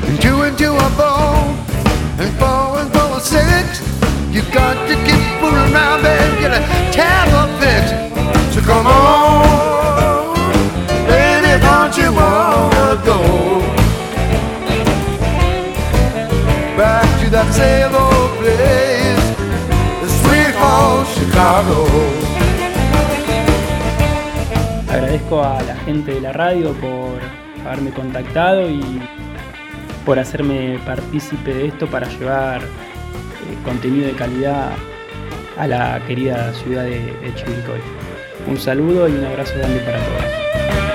[0.08, 1.30] And two and two are four,
[2.18, 3.80] and four and four are six.
[4.34, 7.86] You got to keep fooling around and get a tab of fix.
[8.52, 10.34] So come on,
[11.06, 13.20] baby, don't you wanna go
[16.76, 19.28] back to that same old place,
[25.36, 27.20] a la gente de la radio por
[27.66, 28.80] haberme contactado y
[30.06, 34.70] por hacerme partícipe de esto para llevar eh, contenido de calidad
[35.58, 37.80] a la querida ciudad de, de Chivilcoy.
[38.46, 40.87] Un saludo y un abrazo grande para todos.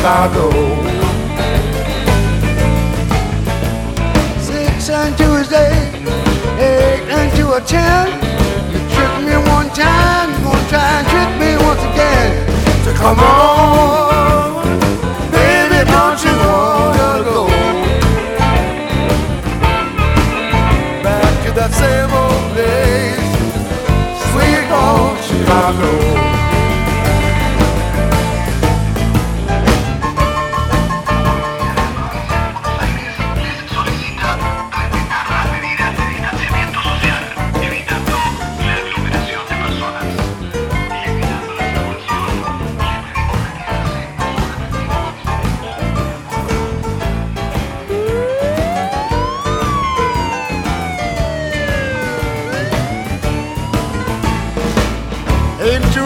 [0.00, 0.48] Chicago?
[4.40, 6.06] Six and is eight,
[7.12, 8.08] and two are ten.
[8.72, 12.32] You tricked me one time, you gonna try and trick me once again.
[12.82, 14.64] So come on,
[15.32, 17.46] baby, don't you wanna go
[21.04, 23.32] back to that same old place,
[24.32, 26.49] sweet home Chicago?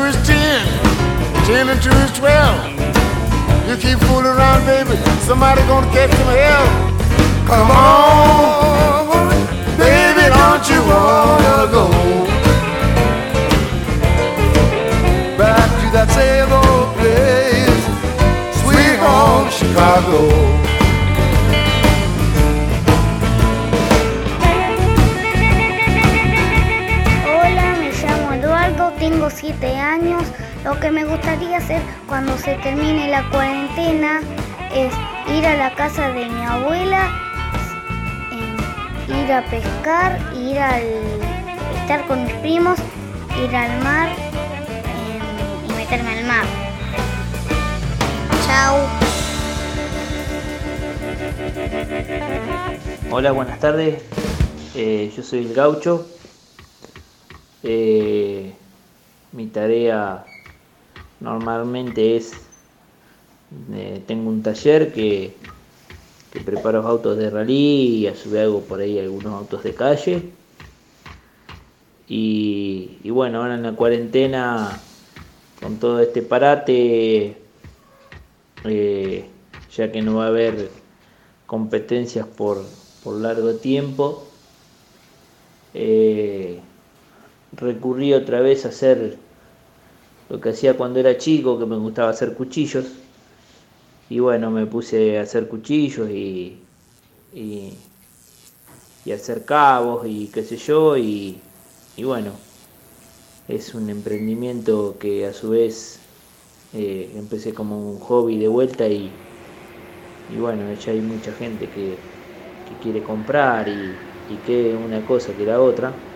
[0.07, 0.67] Is ten,
[1.47, 2.71] ten and two is twelve.
[3.69, 6.67] You keep fooling around, baby, somebody gonna catch some hell.
[7.47, 9.29] Come on,
[9.79, 11.89] baby, don't you wanna go
[15.39, 17.85] back to that same old place,
[18.63, 20.64] sweet home Chicago?
[30.65, 34.23] Lo que me gustaría hacer cuando se termine la cuarentena
[34.75, 34.95] es
[35.37, 37.11] ir a la casa de mi abuela,
[38.33, 40.83] em, ir a pescar, ir al
[41.83, 42.79] estar con mis primos,
[43.45, 46.47] ir al mar em, y meterme al mar.
[48.47, 48.89] Chao.
[53.11, 54.03] Hola, buenas tardes.
[54.75, 56.09] Eh, yo soy el gaucho.
[57.63, 58.55] Eh,
[59.33, 60.25] mi tarea
[61.21, 62.49] normalmente es,
[63.73, 65.37] eh, tengo un taller que,
[66.33, 69.75] que preparo autos de rally y a su vez hago por ahí algunos autos de
[69.75, 70.33] calle.
[72.07, 74.83] Y, bueno, ahora en la cuarentena,
[75.61, 77.37] con todo este parate,
[78.65, 79.31] eh,
[79.71, 80.71] ya que no va a haber
[81.47, 82.63] competencias por,
[83.03, 84.23] por largo tiempo,
[85.73, 86.61] eh,
[87.53, 89.24] recurrí otra vez a hacer
[90.29, 92.87] lo que hacía cuando era chico, que me gustaba hacer cuchillos.
[94.09, 96.67] Y bueno, me puse a hacer cuchillos y,
[97.33, 97.93] y,
[99.05, 100.97] y hacer cabos y qué sé yo.
[100.97, 101.53] Y,
[101.97, 102.41] y bueno,
[103.47, 106.09] es un emprendimiento que a su vez
[106.73, 109.27] eh, empecé como un hobby de vuelta y,
[110.27, 112.11] y bueno, ya hay mucha gente que,
[112.65, 116.07] que quiere comprar y, y que una cosa que la otra.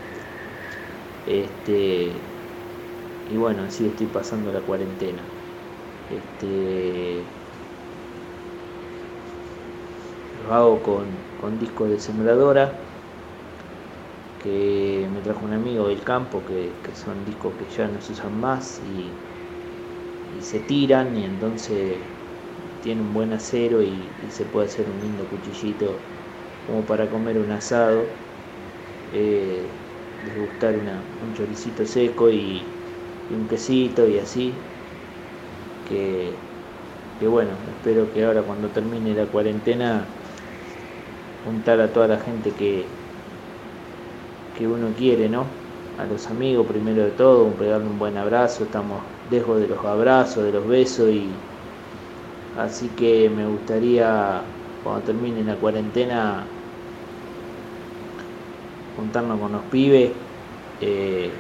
[1.24, 2.37] Este,
[3.30, 5.22] y bueno, así estoy pasando la cuarentena.
[6.10, 7.22] Este,
[10.46, 11.06] lo hago con,
[11.40, 12.72] con discos de sembradora
[14.42, 18.12] que me trajo un amigo del campo, que, que son discos que ya no se
[18.12, 19.10] usan más y,
[20.40, 21.96] se tiran y entonces
[22.82, 25.96] tiene un buen acero y, se puede hacer un lindo cuchillito
[26.66, 28.04] como para comer un asado,
[29.12, 29.62] eh,
[30.24, 32.77] degustar una, un choricito seco y,
[33.30, 34.52] y un quesito y así,
[35.88, 36.30] que,
[37.20, 40.04] que bueno, espero que ahora cuando termine la cuarentena
[41.44, 42.84] juntar a toda la gente que,
[44.56, 45.44] que uno quiere, ¿no?
[45.98, 49.00] A los amigos primero de todo, pegarle un buen abrazo, estamos
[49.30, 51.28] lejos de los abrazos, de los besos y
[52.58, 54.42] así que me gustaría
[54.82, 56.44] cuando termine la cuarentena
[58.96, 60.10] juntarnos con los pibes,
[60.80, 61.30] eh,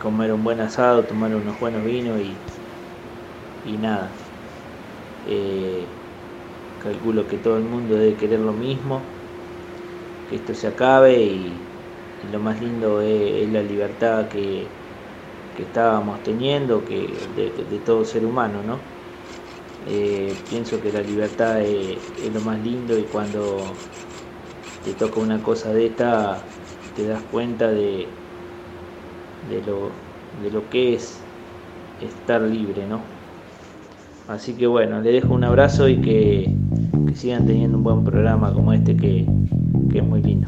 [0.00, 2.34] comer un buen asado, tomar unos buenos vinos y,
[3.70, 4.08] y nada.
[5.28, 5.84] Eh,
[6.82, 9.00] calculo que todo el mundo debe querer lo mismo,
[10.30, 11.52] que esto se acabe y,
[12.32, 14.66] lo más lindo es, la libertad que,
[15.58, 18.78] estábamos teniendo que de, todo ser humano, ¿no?
[19.90, 21.98] Eh, pienso que la libertad es,
[22.32, 23.56] lo más lindo y cuando
[24.84, 26.38] te toca una cosa de esta
[26.96, 28.06] te das cuenta de,
[29.48, 29.90] de, lo,
[30.42, 31.20] de lo que es
[32.00, 33.00] estar libre, ¿no?
[34.28, 36.54] Así que bueno, le dejo un abrazo y que,
[37.14, 39.26] sigan teniendo un buen programa como este que,
[39.90, 40.46] que es muy lindo.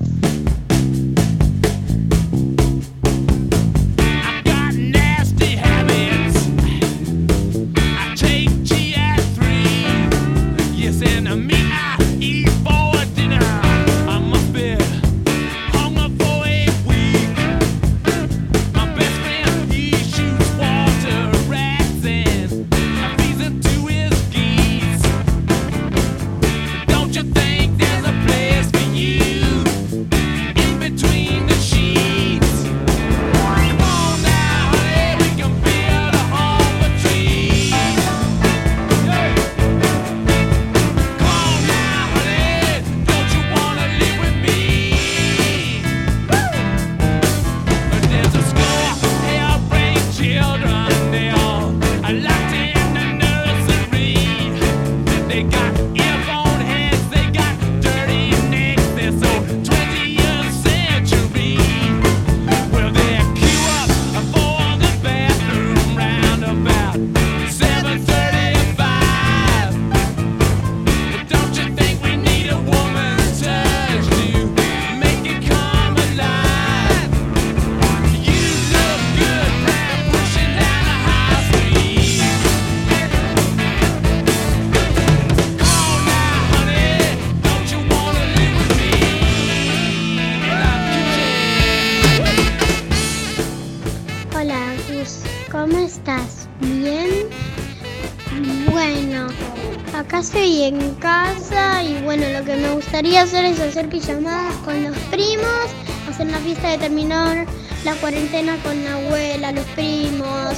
[103.01, 105.65] Gustaría hacer es hacer pijamadas con los primos,
[106.07, 107.47] hacer una fiesta de terminar
[107.83, 110.53] la cuarentena con la abuela, los primos,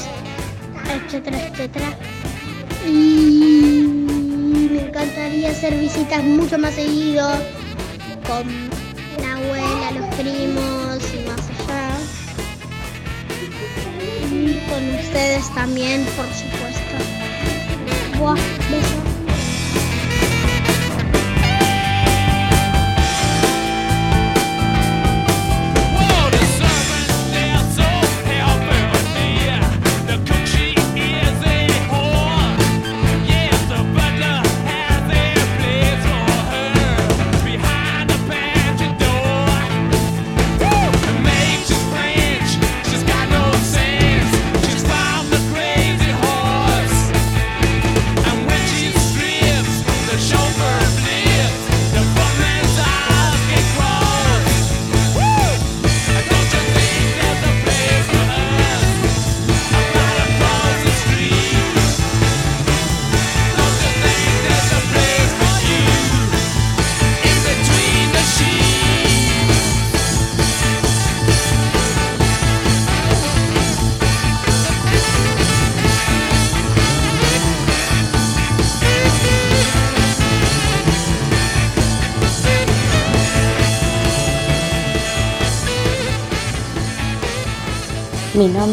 [0.93, 1.97] etcétera, etcétera.
[2.85, 3.87] Y
[4.73, 7.31] me encantaría hacer visitas mucho más seguido
[8.27, 8.45] con
[9.23, 11.95] la abuela, los primos y más allá.
[14.33, 16.97] Y con ustedes también, por supuesto.
[18.19, 18.35] Buah,
[18.69, 19.12] besos.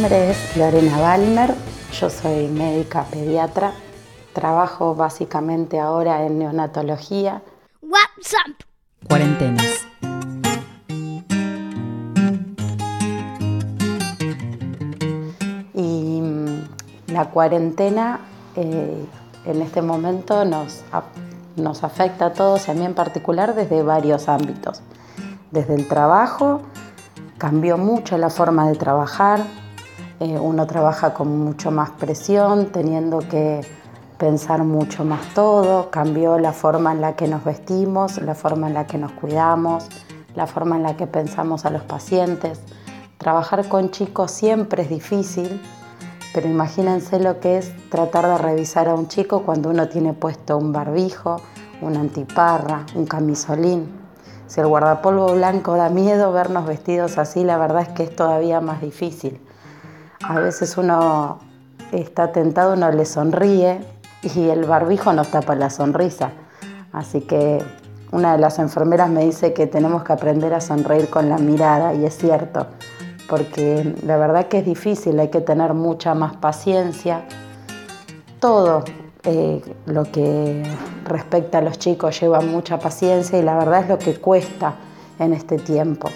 [0.02, 1.54] Nombre es Lorena Balmer,
[1.92, 3.74] yo soy médica pediatra,
[4.32, 7.42] trabajo básicamente ahora en neonatología.
[7.82, 8.64] WhatsApp.
[9.10, 9.88] Cuarentenas.
[15.74, 16.68] Y mm,
[17.08, 18.22] la cuarentena
[18.56, 19.06] eh,
[19.44, 20.82] en este momento nos,
[21.58, 24.82] nos afecta a todos y a mí en particular desde varios ámbitos.
[25.52, 26.62] Desde el trabajo,
[27.38, 29.42] cambió mucho la forma de trabajar,
[30.20, 33.62] eh, uno trabaja con mucho más presión, teniendo que
[34.18, 38.74] pensar mucho más todo, cambió la forma en la que nos vestimos, la forma en
[38.74, 39.88] la que nos cuidamos,
[40.36, 42.60] la forma en la que pensamos a los pacientes.
[43.18, 45.62] Trabajar con chicos siempre es difícil,
[46.34, 50.58] pero imagínense lo que es tratar de revisar a un chico cuando uno tiene puesto
[50.58, 51.38] un barbijo,
[51.82, 53.90] una antiparra, un camisolín.
[54.48, 58.60] Si el guardapolvo blanco da miedo vernos vestidos así, la verdad es que es todavía
[58.60, 59.40] más difícil.
[60.24, 61.40] A veces uno
[61.92, 63.80] está tentado, uno le sonríe
[64.22, 66.32] y el barbijo nos tapa la sonrisa.
[66.92, 67.64] Así que
[68.12, 71.94] una de las enfermeras me dice que tenemos que aprender a sonreír con la mirada
[71.94, 72.68] y es cierto.
[73.30, 77.26] porque la verdad que es difícil, hay que tener mucha más paciencia.
[78.40, 78.84] Todo
[79.24, 80.64] eh, lo que
[81.06, 84.74] respecta a los chicos lleva mucha paciencia y la verdad es lo que cuesta
[85.20, 86.10] en este tiempo.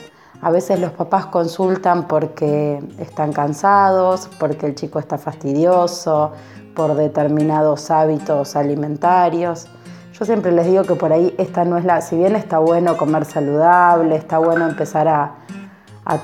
[0.43, 6.33] A veces los papás consultan porque están cansados, porque el chico está fastidioso,
[6.75, 9.67] por determinados hábitos alimentarios.
[10.11, 12.97] Yo siempre les digo que por ahí esta no es la, si bien está bueno
[12.97, 15.35] comer saludable, está bueno empezar a,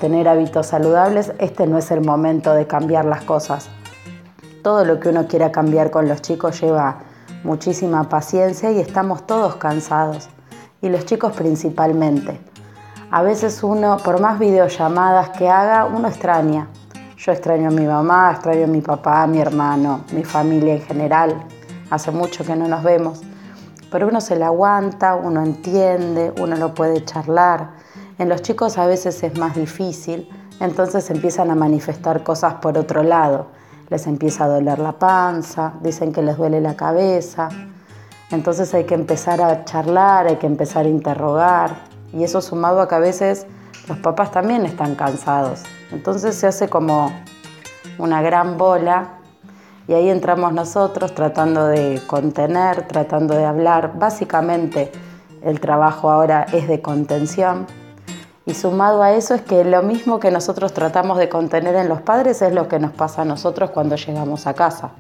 [0.01, 3.69] tener hábitos saludables, este no es el momento de cambiar las cosas.
[4.61, 6.97] Todo lo que uno quiera cambiar con los chicos lleva
[7.45, 10.27] muchísima paciencia y estamos todos cansados,
[10.81, 12.48] y los chicos principalmente.
[13.11, 16.67] A veces uno, por más videollamadas que haga, uno extraña.
[17.17, 20.81] Yo extraño a mi mamá, extraño a mi papá, a mi hermano, mi familia en
[20.83, 21.43] general.
[21.89, 23.23] Hace mucho que no nos vemos.
[23.91, 27.71] Pero uno se la aguanta, uno entiende, uno lo puede charlar.
[28.19, 30.29] En los chicos a veces es más difícil,
[30.59, 33.47] entonces empiezan a manifestar cosas por otro lado.
[33.89, 37.49] Les empieza a doler la panza, dicen que les duele la cabeza.
[38.29, 41.88] Entonces hay que empezar a charlar, hay que empezar a interrogar.
[42.13, 43.45] Y eso sumado a que a veces
[43.87, 45.63] los papás también están cansados.
[45.91, 47.11] Entonces se hace como
[47.97, 49.19] una gran bola
[49.87, 53.93] y ahí entramos nosotros tratando de contener, tratando de hablar.
[53.97, 54.91] Básicamente
[55.41, 57.65] el trabajo ahora es de contención.
[58.45, 62.01] Y sumado a eso es que lo mismo que nosotros tratamos de contener en los
[62.01, 64.91] padres es lo que nos pasa a nosotros cuando llegamos a casa.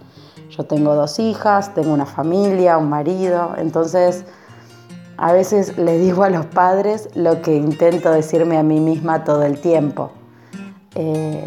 [0.49, 4.25] Yo tengo dos hijas, tengo una familia, un marido, entonces
[5.21, 9.43] a veces le digo a los padres lo que intento decirme a mí misma todo
[9.43, 10.11] el tiempo.
[10.95, 11.45] Eh,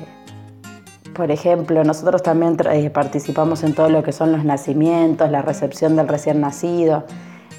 [1.14, 5.96] por ejemplo, nosotros también eh, participamos en todo lo que son los nacimientos, la recepción
[5.96, 7.04] del recién nacido.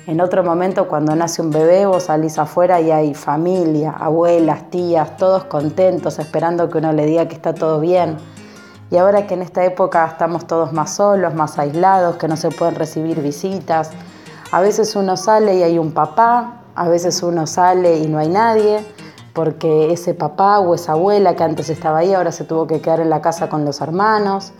[0.05, 5.17] En otro momento, cuando nace un bebé, vos salís afuera y hay familia, abuelas, tías,
[5.17, 8.17] todos contentos, esperando que uno le diga que está todo bien.
[8.91, 12.51] Y ahora que en esta época estamos todos más solos, más aislados, que no se
[12.51, 13.89] pueden recibir visitas,
[14.53, 18.29] a veces uno sale y hay un papá, a veces uno sale y no hay
[18.29, 18.85] nadie,
[19.33, 22.99] porque ese papá o esa abuela que antes estaba ahí ahora se tuvo que quedar
[22.99, 24.53] en la casa con los hermanos.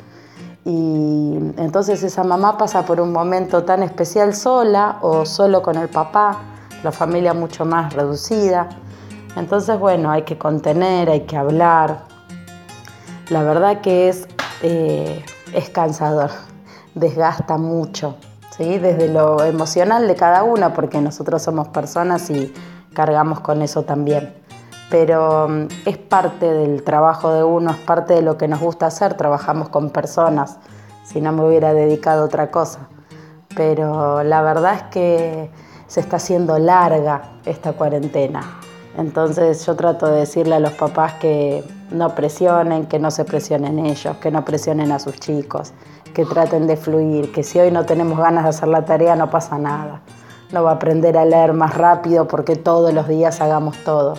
[0.66, 5.90] Y entonces esa mamá pasa por un momento tan especial sola o solo con el
[5.90, 6.40] papá,
[6.82, 8.70] la familia mucho más reducida.
[9.36, 12.06] Entonces, bueno, hay que contener, hay que hablar.
[13.30, 14.28] La verdad que es,
[14.64, 15.24] eh,
[15.54, 16.32] es cansador,
[16.96, 18.16] desgasta mucho
[18.58, 22.54] desde lo emocional de cada uno, porque nosotros somos personas y
[22.94, 24.34] cargamos con eso también.
[24.90, 28.86] Pero mm, es parte del trabajo de uno, es parte de lo que nos gusta
[28.86, 30.60] hacer, trabajamos con personas,
[31.04, 32.88] si no me hubiera dedicado a otra cosa.
[33.56, 35.52] Pero la verdad es que
[35.88, 38.60] se está haciendo larga esta cuarentena.
[38.98, 43.80] Entonces yo trato de decirle a los papás que no presionen, que no se presionen
[43.80, 45.74] ellos, que no presionen a sus chicos,
[46.14, 49.30] que traten de fluir, que si hoy no tenemos ganas de hacer la tarea no
[49.30, 50.02] pasa nada.
[50.52, 54.14] No va a aprender a leer más rápido porque todos los días hagamos todo.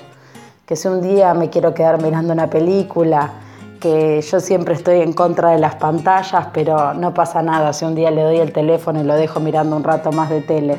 [0.67, 3.35] Que si un día me quiero quedar mirando una película,
[3.79, 7.95] que yo siempre estoy en contra de las pantallas, pero no pasa nada si un
[7.95, 10.79] día le doy el teléfono y lo dejo mirando un rato más de tele.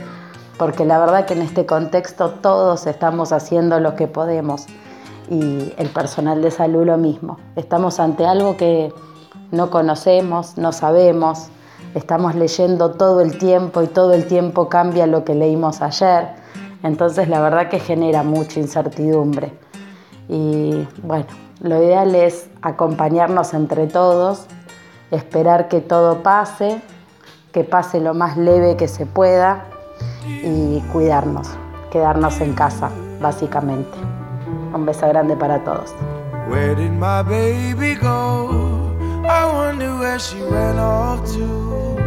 [0.57, 4.67] Porque la verdad que en este contexto todos estamos haciendo lo que podemos
[5.29, 7.37] y el personal de salud lo mismo.
[7.55, 8.93] Estamos ante algo que
[9.51, 11.47] no conocemos, no sabemos,
[11.93, 16.29] estamos leyendo todo el tiempo y todo el tiempo cambia lo que leímos ayer.
[16.83, 19.51] Entonces la verdad que genera mucha incertidumbre.
[20.29, 21.25] Y bueno,
[21.61, 24.45] lo ideal es acompañarnos entre todos,
[25.11, 26.81] esperar que todo pase,
[27.51, 29.65] que pase lo más leve que se pueda
[30.27, 31.49] y cuidarnos,
[31.91, 32.89] quedarnos en casa,
[33.21, 33.97] básicamente.
[34.73, 35.93] Un beso grande para todos.
[39.27, 41.97] I wonder where she ran off to.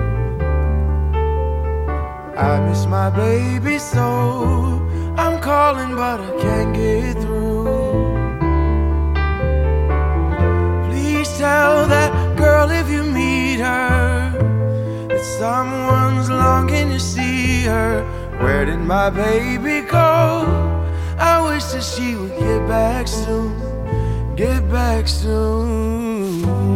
[2.36, 4.80] I miss my baby so.
[5.16, 7.64] I'm calling, but I can't get through.
[10.88, 14.17] Please tell that girl if you meet her
[15.36, 18.02] someone's longing to see her.
[18.40, 20.46] Where did my baby go?
[21.18, 23.52] I wish that she would get back soon.
[24.36, 26.68] Get back soon.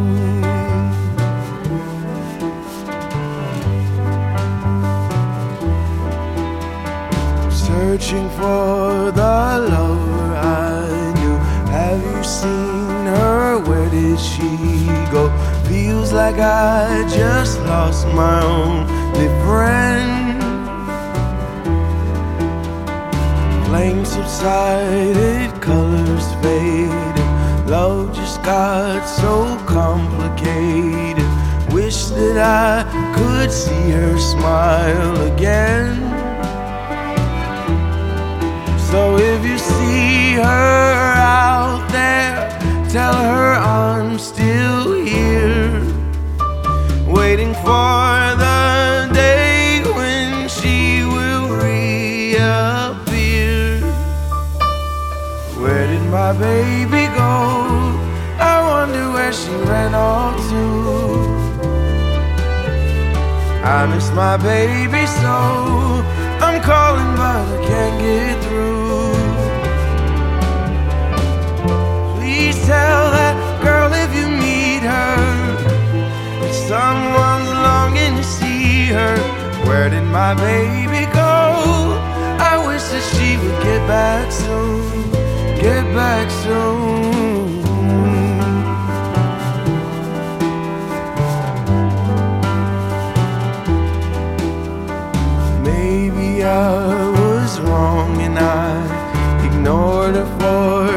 [7.73, 9.35] searching for the
[9.71, 11.37] lover I knew.
[11.71, 13.59] Have you seen her?
[13.67, 15.29] Where did she go?
[16.13, 20.41] Like I just lost my only friend.
[23.67, 27.17] Flames subsided, colors faded,
[27.67, 31.27] love just got so complicated.
[31.73, 32.85] Wish that I
[33.17, 35.97] could see her smile again.
[38.91, 42.51] So if you see her out there,
[42.91, 45.62] tell her I'm still here,
[47.33, 52.61] waiting for the day when she will reappear.
[55.59, 57.33] Where did my baby go?
[58.39, 60.65] I wonder where she ran off to.
[63.65, 65.37] I miss my baby so.
[66.45, 69.15] I'm calling, but I can't get through.
[72.19, 75.42] Please tell that girl if you meet her
[76.69, 79.17] someone's longing to see her.
[79.67, 81.99] Where did my baby go?
[82.51, 85.11] I wish that she would get back soon.
[85.61, 87.63] Get back soon.
[95.65, 100.92] Maybe I was wrong and I ignored her for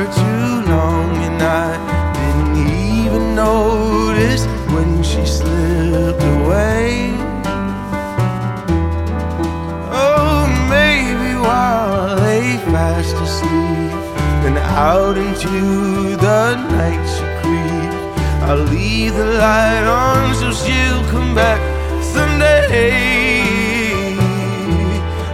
[14.75, 17.95] out into the night she creeps,
[18.43, 21.61] I'll leave the light on so she'll come back
[22.03, 23.01] someday.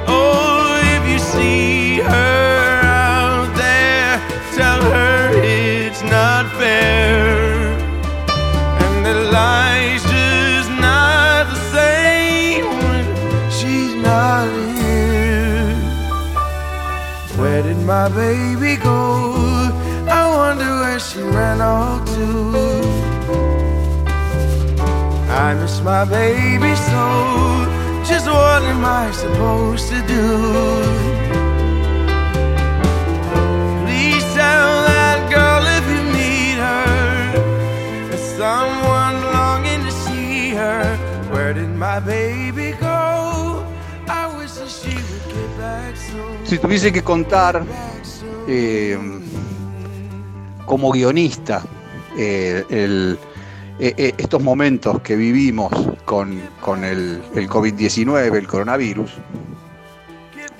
[0.07, 4.19] Oh, if you see her out there,
[4.55, 7.73] tell her it's not fair.
[8.83, 9.70] And that life's
[17.91, 19.01] my baby go?
[20.19, 22.25] I wonder where she ran off to.
[25.45, 27.05] I miss my baby so.
[28.09, 30.25] Just what am I supposed to do?
[33.81, 36.87] Please tell that girl if you meet her
[38.07, 40.85] There's someone longing to see her
[41.31, 43.30] Where did my baby go?
[46.43, 47.63] Si tuviese que contar
[48.47, 48.97] eh,
[50.65, 51.63] como guionista
[52.17, 55.71] eh, eh, estos momentos que vivimos
[56.05, 56.39] con,
[56.83, 59.11] el, el COVID-19, el coronavirus,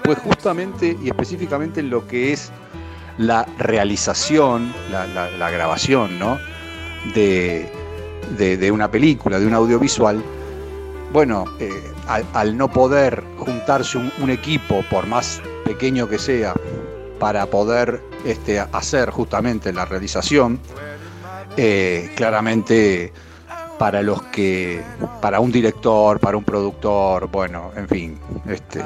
[0.04, 2.52] pues justamente y específicamente en lo que es
[3.18, 6.40] la realización, la, grabación ¿no?
[7.14, 10.24] de, una película, de un audiovisual,
[11.12, 11.46] bueno,
[12.08, 16.54] al, no poder juntarse un, un equipo, por más pequeño que sea,
[17.20, 20.60] para poder este, hacer justamente la realización,
[21.58, 23.14] eh, claramente
[23.78, 24.82] para los que,
[25.22, 28.84] para un director, para un productor, bueno, en fin, este,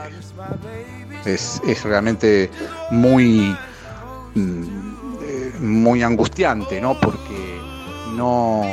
[1.26, 2.50] es, es realmente
[2.92, 3.56] muy,
[4.36, 4.64] mm,
[5.22, 7.00] eh, muy angustiante, ¿no?
[7.00, 7.60] Porque
[8.16, 8.64] no,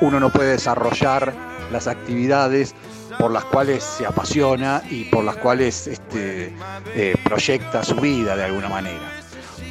[0.00, 1.32] uno no puede desarrollar
[1.72, 2.74] las actividades
[3.18, 6.52] por las cuales se apasiona y por las cuales este,
[6.94, 9.22] eh, proyecta su vida de alguna manera.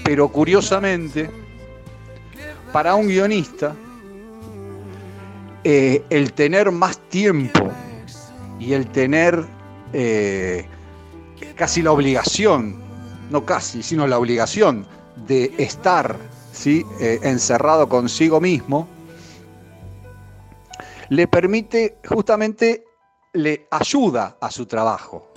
[0.03, 1.29] Pero curiosamente,
[2.71, 3.75] para un guionista,
[5.63, 7.71] eh, el tener más tiempo
[8.59, 9.45] y el tener
[9.93, 10.65] eh,
[11.55, 12.81] casi la obligación,
[13.29, 14.87] no casi, sino la obligación
[15.27, 16.17] de estar
[16.51, 16.85] ¿sí?
[16.99, 18.87] encerrado consigo mismo,
[21.09, 22.84] le permite justamente,
[23.35, 25.31] le ayuda a su trabajo.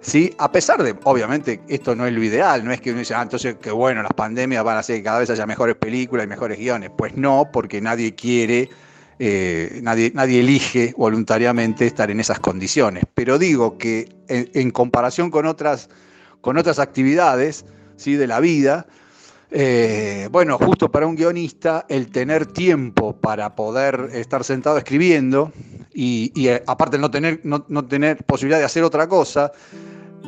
[0.00, 0.34] ¿Sí?
[0.38, 3.22] A pesar de, obviamente, esto no es lo ideal, no es que uno dice, ah,
[3.22, 6.28] entonces que bueno, las pandemias van a hacer que cada vez haya mejores películas y
[6.28, 6.90] mejores guiones.
[6.96, 8.70] Pues no, porque nadie quiere,
[9.18, 13.04] eh, nadie, nadie elige voluntariamente estar en esas condiciones.
[13.12, 15.90] Pero digo que en, comparación con otras,
[16.40, 17.66] con otras actividades
[17.96, 18.14] ¿sí?
[18.14, 18.86] de la vida,
[19.50, 25.52] eh, bueno, justo para un guionista, el tener tiempo para poder estar sentado escribiendo
[25.92, 29.52] y, eh, aparte no tener, no, no tener posibilidad de hacer otra cosa,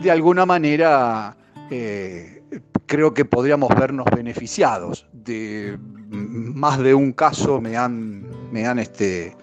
[0.00, 1.36] de alguna manera
[1.70, 2.42] eh,
[2.86, 5.06] creo que podríamos vernos beneficiados.
[5.12, 5.78] De
[6.10, 9.36] más de un caso me han, me han este,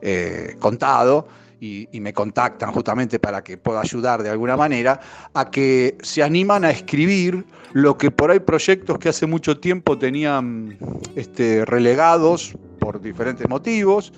[0.00, 1.28] eh, contado
[1.60, 5.00] y, y, me contactan justamente para que pueda ayudar de alguna manera
[5.32, 9.98] a que se animan a escribir lo que por ahí proyectos que hace mucho tiempo
[9.98, 10.78] tenían
[11.16, 14.12] este, relegados por diferentes motivos.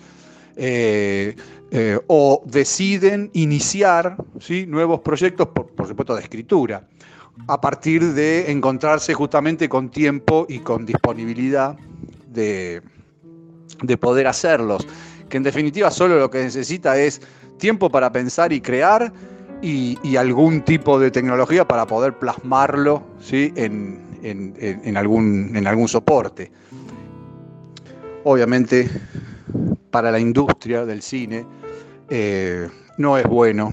[0.57, 1.37] Eh,
[1.71, 4.67] eh, o deciden iniciar ¿sí?
[4.67, 6.87] nuevos proyectos, por, por, supuesto, de escritura,
[7.49, 11.77] a partir de encontrarse justamente con tiempo y con disponibilidad
[12.29, 12.83] de,
[13.83, 14.87] de poder hacerlos,
[15.29, 17.21] que en definitiva solo lo que necesita es
[17.59, 19.13] tiempo para pensar y crear
[19.61, 23.53] y, y algún tipo de tecnología para poder plasmarlo ¿sí?
[23.57, 26.51] en, en, en, algún, en algún soporte.
[28.25, 28.89] Obviamente,
[29.91, 31.47] para la industria del cine
[32.09, 33.73] eh, no es bueno.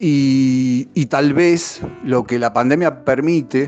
[0.00, 3.66] Y, tal vez lo que la pandemia permite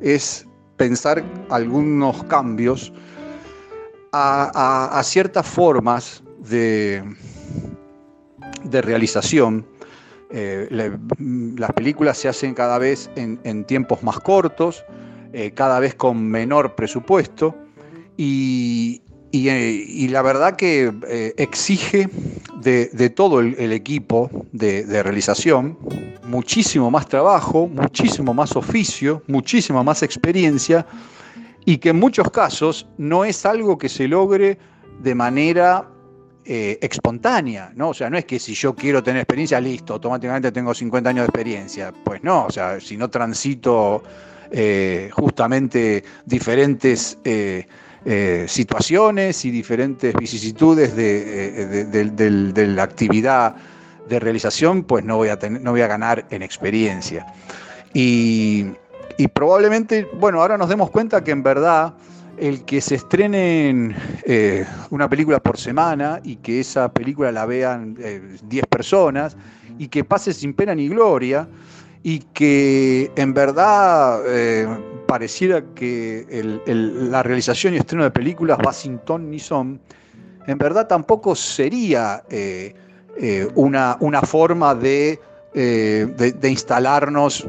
[0.00, 0.46] es
[0.76, 2.92] pensar algunos cambios
[4.12, 7.02] a, ciertas formas de,
[8.64, 9.66] de realización.
[10.30, 10.68] Eh,
[11.56, 14.84] las películas se hacen cada vez en, en tiempos más cortos,
[15.32, 17.54] eh, cada vez con menor presupuesto
[18.16, 22.08] y, y, eh, y la verdad que eh, exige
[22.62, 25.78] de, todo el, equipo de, realización
[26.24, 30.86] muchísimo más trabajo, muchísimo más oficio, muchísima más experiencia
[31.64, 34.58] y que en muchos casos no es algo que se logre
[35.00, 35.88] de manera
[36.44, 37.90] eh, espontánea, ¿no?
[37.90, 41.22] O sea, no es que si yo quiero tener experiencia, listo, automáticamente tengo 50 años
[41.22, 41.92] de experiencia.
[42.04, 44.02] Pues no, o sea, si no transito
[45.12, 47.18] justamente diferentes
[48.06, 53.56] eh, eh, situaciones y diferentes vicisitudes de, de, la actividad
[54.08, 57.26] de realización, pues no voy a, ganar en experiencia.
[57.92, 58.66] Y,
[59.32, 61.94] probablemente, bueno, ahora nos demos cuenta que en verdad
[62.38, 67.94] el que se estrenen eh, una película por semana y que esa película la vean
[67.94, 69.36] 10 eh, personas
[69.78, 71.48] y que pase sin pena ni gloria
[72.02, 74.68] y que en verdad eh,
[75.06, 76.26] pareciera que
[76.66, 79.80] la realización y estreno de películas va sin ton ni son,
[80.46, 82.74] en verdad tampoco sería eh,
[83.18, 85.18] eh, una, una, forma de,
[85.54, 87.48] de, de instalarnos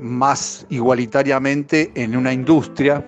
[0.00, 3.04] más igualitariamente en una industria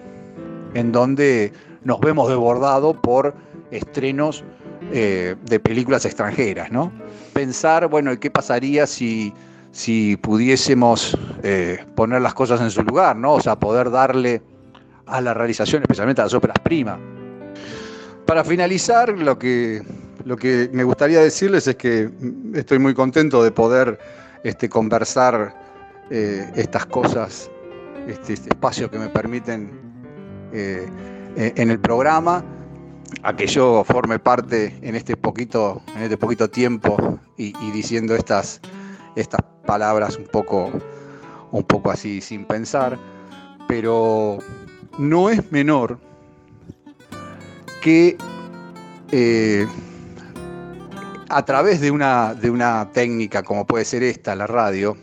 [0.74, 1.52] en donde
[1.84, 3.34] nos vemos desbordados por
[3.70, 4.44] estrenos
[4.92, 6.92] eh, de películas extranjeras, ¿no?
[7.32, 9.32] Pensar, bueno, ¿qué pasaría si,
[9.72, 13.34] si pudiésemos eh, poner las cosas en su lugar, ¿no?
[13.34, 14.42] O sea, poder darle
[15.06, 16.98] a la realización, especialmente a las óperas primas.
[18.26, 19.82] Para finalizar, lo que,
[20.24, 22.10] lo que me gustaría decirles es que
[22.54, 23.98] estoy muy contento de poder
[24.44, 25.54] este, conversar
[26.10, 27.50] eh, estas cosas,
[28.06, 29.70] este, este espacio que me permiten
[30.52, 30.86] eh,
[31.34, 32.44] en el programa,
[33.22, 38.14] a que yo forme parte en este poquito, en este poquito tiempo y, y, diciendo
[38.14, 38.60] estas,
[39.16, 39.40] estas
[39.72, 40.70] palabras un poco,
[41.50, 42.98] un poco así sin pensar,
[43.66, 44.36] pero
[44.98, 45.98] no es menor
[47.80, 48.18] que
[49.12, 49.66] eh,
[51.30, 54.94] a través de una, de una técnica como puede ser esta, la radio,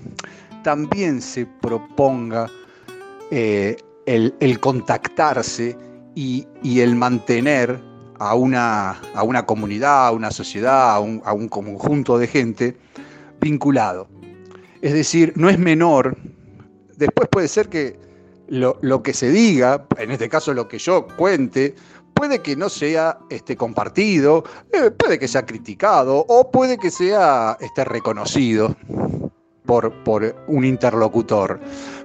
[0.64, 2.46] también se proponga
[3.32, 5.76] eh, el, contactarse
[6.14, 6.46] y,
[6.80, 7.82] el mantener
[8.20, 12.78] a una, a una comunidad, a una sociedad, a un conjunto de gente
[13.42, 14.19] vinculado.
[14.82, 16.18] Es decir, no es menor,
[16.96, 18.00] después puede ser que
[18.48, 21.76] lo, que se diga, en este caso lo que yo cuente,
[22.14, 27.58] puede que no sea este, compartido, eh, puede que sea criticado o puede que sea
[27.60, 28.76] este, reconocido
[29.66, 31.60] por, por un interlocutor.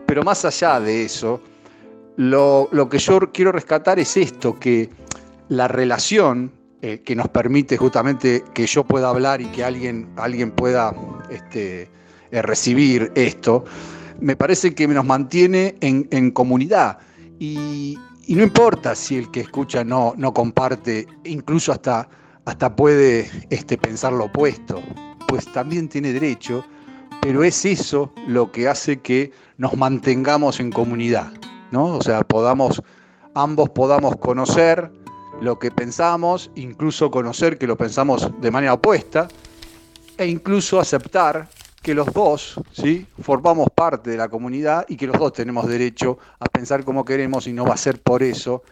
[0.07, 1.41] Pero más allá de eso,
[2.17, 4.91] lo, lo, que yo quiero rescatar es esto, que
[5.49, 6.53] la relación
[6.83, 10.95] eh, que nos permite justamente que yo pueda hablar y que alguien, alguien pueda
[11.31, 11.91] este,
[12.35, 13.65] eh, recibir esto,
[14.19, 16.99] me parece que nos mantiene en, en comunidad.
[17.39, 22.09] Y, y, no importa si el que escucha no, no comparte, incluso hasta,
[22.45, 24.83] hasta puede este, pensar lo opuesto,
[25.29, 26.65] pues también tiene derecho,
[27.23, 31.33] pero es eso lo que hace que nos mantengamos en comunidad.
[31.71, 31.85] ¿no?
[31.99, 32.83] O sea, podamos,
[33.37, 34.91] ambos podamos conocer
[35.41, 39.29] lo que pensamos, incluso conocer que lo pensamos de manera opuesta,
[40.19, 41.49] e incluso aceptar
[41.85, 43.07] que los dos ¿sí?
[43.21, 47.47] formamos parte de la comunidad y que los dos tenemos derecho a pensar como queremos
[47.47, 48.63] y no va a ser por eso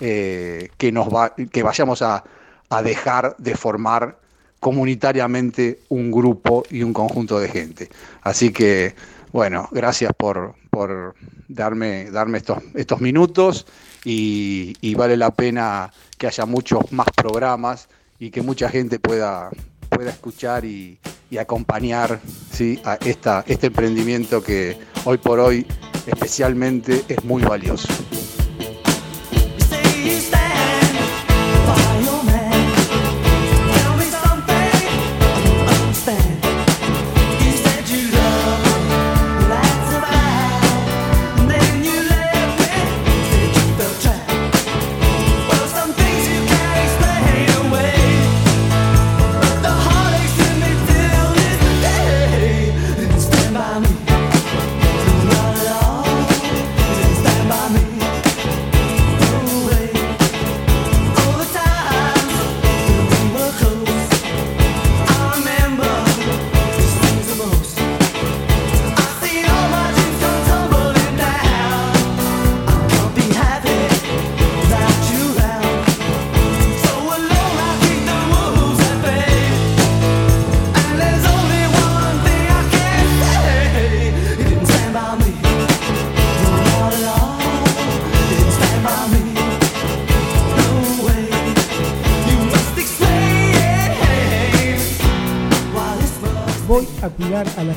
[0.00, 2.24] eh, que, nos va, que vayamos a,
[2.68, 4.18] a dejar de formar
[4.58, 7.90] comunitariamente un grupo y un conjunto de gente.
[8.22, 8.96] Así que,
[9.32, 11.14] bueno, gracias por, por
[11.46, 13.66] darme, darme estos, estos minutos
[14.04, 17.88] y, y, vale la pena que haya muchos más programas
[18.18, 19.48] y que mucha gente pueda,
[19.90, 20.98] pueda escuchar y,
[21.30, 22.20] y acompañar
[22.52, 22.80] ¿sí?
[22.84, 25.66] a esta, este emprendimiento que hoy por hoy
[26.06, 27.88] especialmente es muy valioso.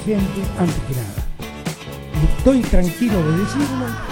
[0.06, 1.28] Gente antes que nada.
[2.22, 4.12] Y estoy tranquilo de decirlo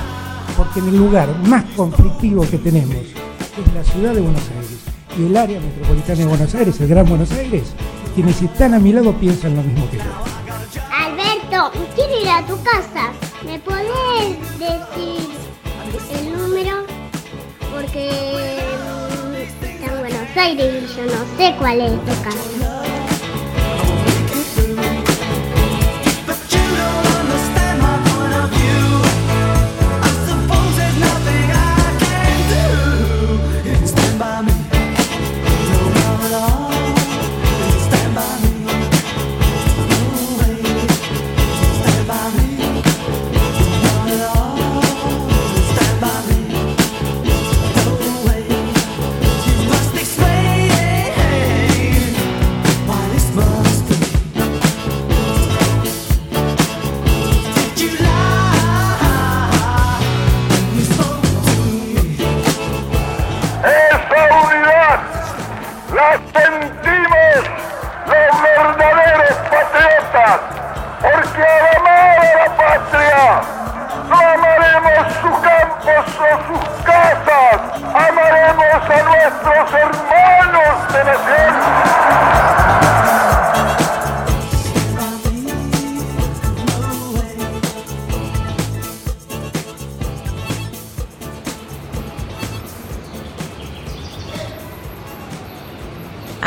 [0.57, 4.79] porque en el lugar más conflictivo que tenemos, es la ciudad de Buenos Aires
[5.17, 7.63] y el área metropolitana de Buenos Aires, el Gran Buenos Aires,
[8.13, 10.03] quienes están a mi lado piensan lo mismo que yo.
[10.91, 13.11] Alberto, quiero ir a tu casa.
[13.45, 15.29] ¿Me podés decir
[16.11, 16.83] el número?
[17.73, 18.59] Porque
[19.29, 22.78] mm, está en Buenos Aires y yo no sé cuál es tu casa.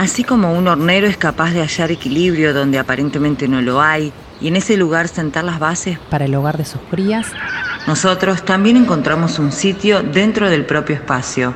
[0.02, 4.48] Así como un hornero es capaz de hallar equilibrio donde aparentemente no lo hay, y
[4.48, 7.28] en ese lugar sentar las bases para el hogar de sus crías,
[7.86, 11.54] nosotros también encontramos un sitio dentro del propio espacio,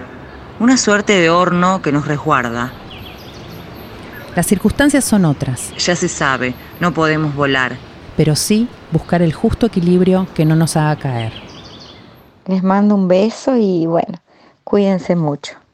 [0.61, 2.73] una suerte de horno que nos resguarda.
[4.37, 5.77] Las circunstancias son otras.
[5.79, 7.77] Ya se sabe, no podemos volar.
[8.17, 11.33] Pero sí buscar el justo equilibrio que no nos haga caer.
[12.47, 14.21] Les mando un beso y bueno,
[14.63, 15.66] cuídense mucho.